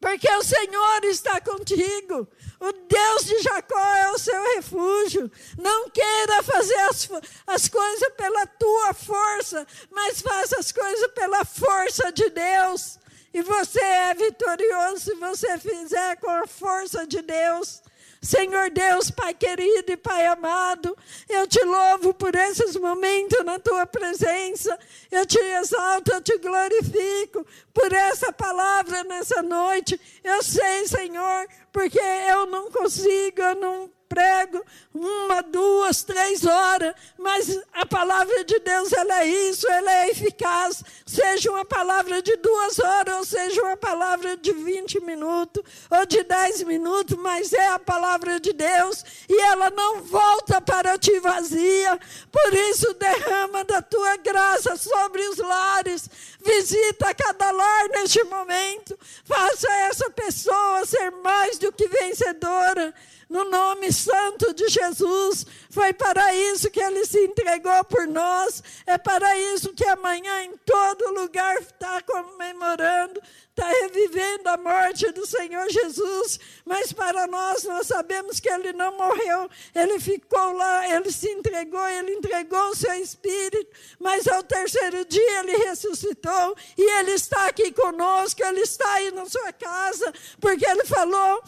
Porque 0.00 0.28
o 0.28 0.42
Senhor 0.42 1.04
está 1.04 1.40
contigo. 1.40 2.26
O 2.62 2.72
Deus 2.72 3.24
de 3.24 3.42
Jacó 3.42 3.76
é 3.76 4.12
o 4.12 4.18
seu 4.18 4.40
refúgio. 4.54 5.28
Não 5.58 5.90
queira 5.90 6.44
fazer 6.44 6.78
as, 6.78 7.10
as 7.44 7.68
coisas 7.68 8.08
pela 8.10 8.46
tua 8.46 8.94
força, 8.94 9.66
mas 9.90 10.22
faça 10.22 10.60
as 10.60 10.70
coisas 10.70 11.08
pela 11.08 11.44
força 11.44 12.12
de 12.12 12.30
Deus. 12.30 13.00
E 13.34 13.42
você 13.42 13.80
é 13.80 14.14
vitorioso 14.14 15.00
se 15.00 15.14
você 15.14 15.58
fizer 15.58 16.14
com 16.18 16.30
a 16.30 16.46
força 16.46 17.04
de 17.04 17.20
Deus. 17.20 17.81
Senhor 18.22 18.70
Deus, 18.70 19.10
Pai 19.10 19.34
querido 19.34 19.90
e 19.90 19.96
Pai 19.96 20.24
amado, 20.26 20.96
eu 21.28 21.44
te 21.44 21.60
louvo 21.64 22.14
por 22.14 22.32
esses 22.36 22.76
momentos 22.76 23.44
na 23.44 23.58
tua 23.58 23.84
presença. 23.84 24.78
Eu 25.10 25.26
te 25.26 25.38
exalto, 25.38 26.12
eu 26.12 26.22
te 26.22 26.38
glorifico 26.38 27.44
por 27.74 27.92
essa 27.92 28.32
palavra 28.32 29.02
nessa 29.02 29.42
noite. 29.42 30.00
Eu 30.22 30.40
sei, 30.40 30.86
Senhor, 30.86 31.48
porque 31.72 31.98
eu 31.98 32.46
não 32.46 32.70
consigo, 32.70 33.42
eu 33.42 33.56
não 33.56 33.90
prego 34.12 34.62
uma, 34.92 35.42
duas, 35.42 36.02
três 36.02 36.44
horas, 36.44 36.94
mas 37.16 37.58
a 37.72 37.86
palavra 37.86 38.44
de 38.44 38.58
Deus 38.58 38.92
ela 38.92 39.22
é 39.22 39.26
isso, 39.26 39.66
ela 39.70 39.90
é 39.90 40.10
eficaz. 40.10 40.84
Seja 41.06 41.50
uma 41.50 41.64
palavra 41.64 42.20
de 42.20 42.36
duas 42.36 42.78
horas, 42.78 43.16
ou 43.16 43.24
seja 43.24 43.62
uma 43.62 43.76
palavra 43.76 44.36
de 44.36 44.52
20 44.52 45.00
minutos, 45.00 45.64
ou 45.90 46.04
de 46.04 46.22
10 46.22 46.64
minutos, 46.64 47.16
mas 47.16 47.54
é 47.54 47.68
a 47.68 47.78
palavra 47.78 48.38
de 48.38 48.52
Deus 48.52 49.02
e 49.26 49.40
ela 49.40 49.70
não 49.70 50.02
volta 50.02 50.60
para 50.60 50.98
ti 50.98 51.18
vazia. 51.18 51.98
Por 52.30 52.52
isso, 52.52 52.92
derrama 52.92 53.64
da 53.64 53.80
tua 53.80 54.18
graça 54.18 54.76
sobre 54.76 55.26
os 55.26 55.38
lares, 55.38 56.10
visita 56.44 57.14
cada 57.14 57.50
lar 57.50 57.88
neste 57.88 58.22
momento, 58.24 58.98
faça 59.24 59.72
essa 59.88 60.10
pessoa 60.10 60.84
ser 60.84 61.10
mais 61.10 61.56
do 61.56 61.72
que 61.72 61.88
vencedora 61.88 62.92
no 63.32 63.44
nome 63.46 63.90
santo 63.90 64.52
de 64.52 64.68
Jesus. 64.68 65.46
Foi 65.70 65.94
para 65.94 66.34
isso 66.34 66.70
que 66.70 66.80
ele 66.80 67.04
se 67.06 67.18
entregou 67.24 67.82
por 67.84 68.06
nós. 68.06 68.62
É 68.86 68.98
para 68.98 69.36
isso 69.38 69.72
que 69.72 69.84
amanhã, 69.84 70.42
em 70.42 70.54
todo 70.58 71.14
lugar, 71.14 71.56
está 71.56 72.02
comemorando, 72.02 73.22
está 73.48 73.66
revivendo 73.66 74.50
a 74.50 74.58
morte 74.58 75.10
do 75.12 75.26
Senhor 75.26 75.66
Jesus. 75.70 76.38
Mas 76.66 76.92
para 76.92 77.26
nós, 77.26 77.64
nós 77.64 77.86
sabemos 77.86 78.38
que 78.38 78.50
ele 78.50 78.74
não 78.74 78.98
morreu, 78.98 79.48
ele 79.74 79.98
ficou 79.98 80.52
lá, 80.52 80.86
ele 80.94 81.10
se 81.10 81.30
entregou, 81.30 81.88
ele 81.88 82.12
entregou 82.12 82.68
o 82.68 82.76
seu 82.76 82.94
espírito. 82.96 83.74
Mas 83.98 84.28
ao 84.28 84.42
terceiro 84.42 85.06
dia, 85.06 85.40
ele 85.40 85.56
ressuscitou 85.56 86.54
e 86.76 86.82
ele 86.98 87.12
está 87.12 87.46
aqui 87.46 87.72
conosco, 87.72 88.44
ele 88.44 88.60
está 88.60 88.92
aí 88.92 89.10
na 89.10 89.24
sua 89.24 89.52
casa, 89.54 90.12
porque 90.38 90.66
ele 90.66 90.84
falou 90.84 91.42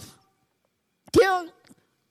que 1.13 1.23
eu 1.23 1.53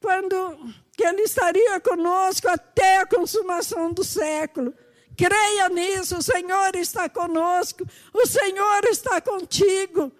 quando 0.03 0.59
que 0.91 1.05
ele 1.05 1.21
estaria 1.21 1.79
conosco 1.79 2.49
até 2.49 2.97
a 2.97 3.05
consumação 3.05 3.93
do 3.93 4.03
século, 4.03 4.73
Creia 5.15 5.69
nisso, 5.69 6.17
o 6.17 6.23
Senhor 6.23 6.75
está 6.75 7.07
conosco, 7.07 7.85
o 8.11 8.25
Senhor 8.25 8.83
está 8.85 9.21
contigo. 9.21 10.11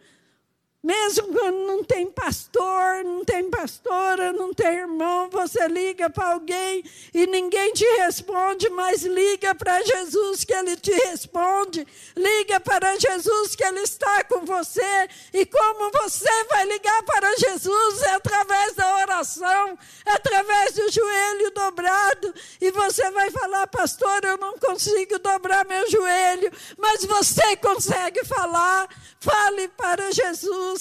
Mesmo 0.86 1.32
quando 1.32 1.66
não 1.66 1.82
tem 1.82 2.08
pastor, 2.12 3.06
não 3.06 3.24
tem 3.24 3.50
pastora, 3.50 4.34
não 4.34 4.54
tem 4.54 4.68
irmão, 4.68 5.30
você 5.30 5.66
liga 5.70 6.10
para 6.10 6.34
alguém 6.34 6.84
e 7.14 7.26
ninguém 7.26 7.72
te 7.72 7.86
responde, 8.00 8.70
mas 8.70 9.04
liga 9.04 9.56
para 9.56 9.82
Jesus 9.82 10.44
que 10.44 10.52
ele 10.52 10.76
te 10.76 10.92
responde. 10.92 11.88
Liga 12.18 12.60
para 12.60 13.00
Jesus 13.00 13.56
que 13.56 13.64
ele 13.64 13.80
está 13.80 14.26
com 14.26 14.44
você. 14.44 15.08
E 15.34 15.46
como 15.46 15.90
você 15.90 16.44
vai 16.50 16.66
ligar 16.66 17.02
para 17.04 17.34
Jesus? 17.38 18.02
É 18.02 18.16
através 18.16 18.76
da 18.76 18.98
oração, 18.98 19.80
é 20.06 20.12
através 20.12 20.74
do 20.74 20.92
joelho 20.92 21.50
dobrado. 21.52 22.36
E 22.60 22.72
você 22.72 23.10
vai 23.12 23.32
falar, 23.32 23.68
pastor, 23.68 24.26
eu 24.26 24.36
não 24.38 24.58
consigo 24.58 25.18
dobrar 25.20 25.64
meu 25.66 25.90
joelho, 25.90 26.52
mas 26.78 27.06
você 27.06 27.56
consegue 27.56 28.26
falar. 28.26 28.90
Fale 29.22 29.70
para 29.70 30.12
Jesus 30.12 30.73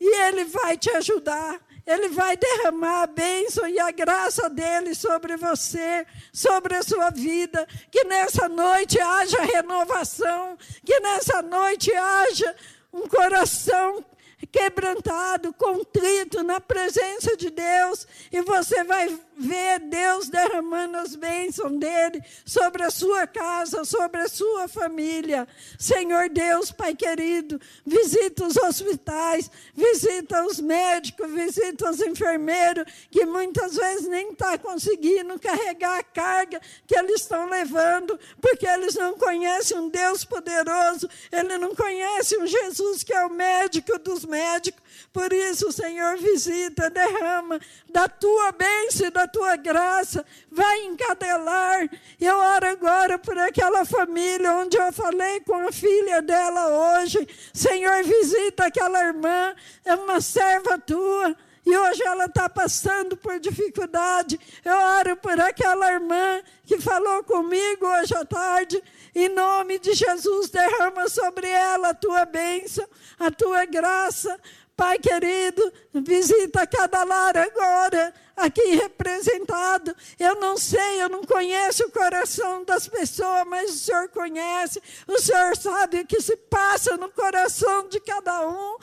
e 0.00 0.22
Ele 0.22 0.44
vai 0.44 0.76
te 0.76 0.90
ajudar. 0.90 1.60
Ele 1.84 2.10
vai 2.10 2.36
derramar 2.36 3.02
a 3.02 3.06
bênção 3.06 3.68
e 3.68 3.78
a 3.78 3.90
graça 3.90 4.48
dele 4.48 4.94
sobre 4.94 5.36
você, 5.36 6.06
sobre 6.32 6.76
a 6.76 6.82
sua 6.82 7.10
vida. 7.10 7.66
Que 7.90 8.04
nessa 8.04 8.48
noite 8.48 9.00
haja 9.00 9.42
renovação, 9.42 10.56
que 10.84 11.00
nessa 11.00 11.42
noite 11.42 11.92
haja 11.92 12.54
um 12.92 13.08
coração 13.08 14.04
quebrantado, 14.50 15.52
contrito 15.54 16.42
na 16.42 16.60
presença 16.60 17.36
de 17.36 17.50
Deus, 17.50 18.06
e 18.30 18.42
você 18.42 18.84
vai 18.84 19.18
ver 19.36 19.80
Deus 19.80 20.28
derramando 20.28 20.98
as 20.98 21.16
bênçãos 21.16 21.78
dele 21.78 22.22
sobre 22.44 22.82
a 22.82 22.90
sua 22.90 23.26
casa, 23.26 23.84
sobre 23.84 24.20
a 24.20 24.28
sua 24.28 24.68
família. 24.68 25.46
Senhor 25.78 26.28
Deus, 26.28 26.70
Pai 26.70 26.94
querido, 26.94 27.60
visita 27.84 28.46
os 28.46 28.56
hospitais, 28.56 29.50
visita 29.74 30.44
os 30.44 30.60
médicos, 30.60 31.30
visita 31.30 31.90
os 31.90 32.00
enfermeiros, 32.00 32.84
que 33.10 33.24
muitas 33.24 33.76
vezes 33.76 34.08
nem 34.08 34.30
estão 34.30 34.52
tá 34.52 34.58
conseguindo 34.58 35.38
carregar 35.38 35.98
a 35.98 36.02
carga 36.02 36.60
que 36.86 36.96
eles 36.96 37.22
estão 37.22 37.48
levando, 37.48 38.18
porque 38.40 38.66
eles 38.66 38.94
não 38.94 39.16
conhecem 39.18 39.78
um 39.78 39.88
Deus 39.88 40.24
poderoso, 40.24 41.08
eles 41.30 41.60
não 41.60 41.74
conhecem 41.74 42.40
um 42.40 42.46
Jesus 42.46 43.02
que 43.02 43.12
é 43.12 43.24
o 43.24 43.30
médico 43.30 43.98
dos 43.98 44.24
médicos. 44.24 44.81
Por 45.12 45.30
isso, 45.30 45.70
Senhor, 45.70 46.16
visita, 46.16 46.88
derrama 46.88 47.60
da 47.90 48.08
tua 48.08 48.50
bênção 48.52 49.08
e 49.08 49.10
da 49.10 49.28
tua 49.28 49.56
graça, 49.56 50.24
vai 50.50 50.84
encadelar. 50.84 51.86
Eu 52.18 52.34
oro 52.34 52.66
agora 52.66 53.18
por 53.18 53.36
aquela 53.36 53.84
família 53.84 54.54
onde 54.54 54.78
eu 54.78 54.90
falei 54.92 55.40
com 55.40 55.68
a 55.68 55.70
filha 55.70 56.22
dela 56.22 57.00
hoje. 57.00 57.28
Senhor, 57.52 58.02
visita 58.04 58.66
aquela 58.66 59.04
irmã, 59.04 59.54
é 59.84 59.94
uma 59.94 60.20
serva 60.20 60.78
tua. 60.78 61.36
E 61.64 61.76
hoje 61.76 62.02
ela 62.02 62.24
está 62.24 62.48
passando 62.48 63.16
por 63.16 63.38
dificuldade. 63.38 64.38
Eu 64.64 64.74
oro 64.74 65.16
por 65.16 65.38
aquela 65.40 65.92
irmã 65.92 66.42
que 66.66 66.80
falou 66.80 67.22
comigo 67.22 67.86
hoje 67.86 68.14
à 68.16 68.24
tarde. 68.24 68.82
Em 69.14 69.28
nome 69.28 69.78
de 69.78 69.92
Jesus, 69.94 70.50
derrama 70.50 71.08
sobre 71.08 71.46
ela 71.46 71.90
a 71.90 71.94
tua 71.94 72.24
bênção, 72.24 72.84
a 73.18 73.30
tua 73.30 73.64
graça, 73.64 74.40
Pai 74.76 74.98
querido, 74.98 75.72
visita 75.94 76.66
cada 76.66 77.04
lar 77.04 77.36
agora, 77.36 78.12
aqui 78.34 78.74
representado. 78.74 79.94
Eu 80.18 80.36
não 80.36 80.56
sei, 80.56 81.02
eu 81.02 81.08
não 81.08 81.22
conheço 81.24 81.84
o 81.84 81.90
coração 81.90 82.64
das 82.64 82.88
pessoas, 82.88 83.44
mas 83.46 83.70
o 83.70 83.78
Senhor 83.78 84.08
conhece. 84.08 84.82
O 85.06 85.18
Senhor 85.18 85.56
sabe 85.56 86.00
o 86.00 86.06
que 86.06 86.20
se 86.20 86.36
passa 86.36 86.96
no 86.96 87.10
coração 87.10 87.88
de 87.88 88.00
cada 88.00 88.48
um. 88.48 88.76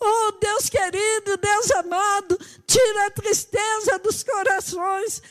Oh, 0.00 0.32
Deus 0.32 0.68
querido, 0.68 1.36
Deus 1.36 1.70
amado, 1.72 2.38
tira 2.66 3.06
a 3.06 3.10
tristeza 3.10 3.98
dos 3.98 4.22
corações, 4.22 5.22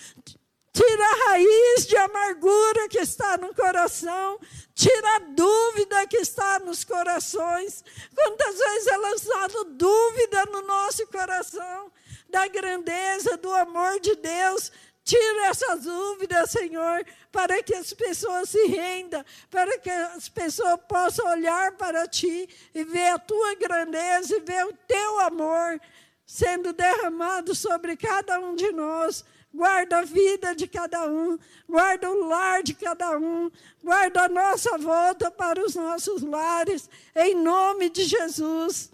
tira 0.72 1.06
a 1.06 1.30
raiz 1.30 1.86
de 1.86 1.98
amargura 1.98 2.88
que 2.90 3.00
está 3.00 3.38
no 3.38 3.54
coração, 3.54 4.40
tira 4.76 5.16
a 5.16 5.20
dúvida 5.20 6.08
que 6.08 6.18
está 6.18 6.60
nos 6.60 6.84
corações. 6.84 7.84
Quantas 8.16 8.58
vezes 8.58 8.88
elas 8.88 9.22
dão 9.22 9.66
dúvida 9.76 10.46
no 10.46 10.62
nosso 10.62 11.06
coração 11.08 11.92
da 12.30 12.48
grandeza, 12.48 13.38
do 13.38 13.54
amor 13.54 14.00
de 14.00 14.16
Deus. 14.16 14.72
Tira 15.04 15.48
essas 15.48 15.84
dúvidas, 15.84 16.50
Senhor, 16.52 17.06
para 17.32 17.62
que 17.62 17.76
as 17.76 17.94
pessoas 17.94 18.50
se 18.50 18.66
rendam, 18.68 19.24
para 19.52 19.78
que 19.78 19.90
as 19.90 20.30
pessoas 20.30 20.80
possam 20.88 21.30
olhar 21.30 21.74
para 21.74 22.08
Ti 22.08 22.48
e 22.74 22.84
ver 22.86 23.10
a 23.10 23.20
Tua 23.20 23.54
grandeza 23.56 24.38
e 24.38 24.40
ver 24.40 24.66
o 24.66 24.74
Teu 24.88 25.20
amor 25.20 25.80
sendo 26.26 26.72
derramado 26.72 27.54
sobre 27.54 27.98
cada 27.98 28.40
um 28.40 28.56
de 28.56 28.72
nós 28.72 29.26
guarda 29.54 30.00
a 30.00 30.04
vida 30.04 30.56
de 30.56 30.68
cada 30.68 31.06
um, 31.06 31.38
guarda 31.70 32.10
o 32.10 32.28
lar 32.28 32.64
de 32.64 32.74
cada 32.74 33.18
um, 33.18 33.52
guarda 33.84 34.24
a 34.24 34.30
nossa 34.30 34.78
volta 34.78 35.30
para 35.30 35.64
os 35.64 35.76
nossos 35.76 36.24
lares, 36.24 36.90
em 37.16 37.36
nome 37.36 37.90
de 37.90 38.04
Jesus. 38.06 38.93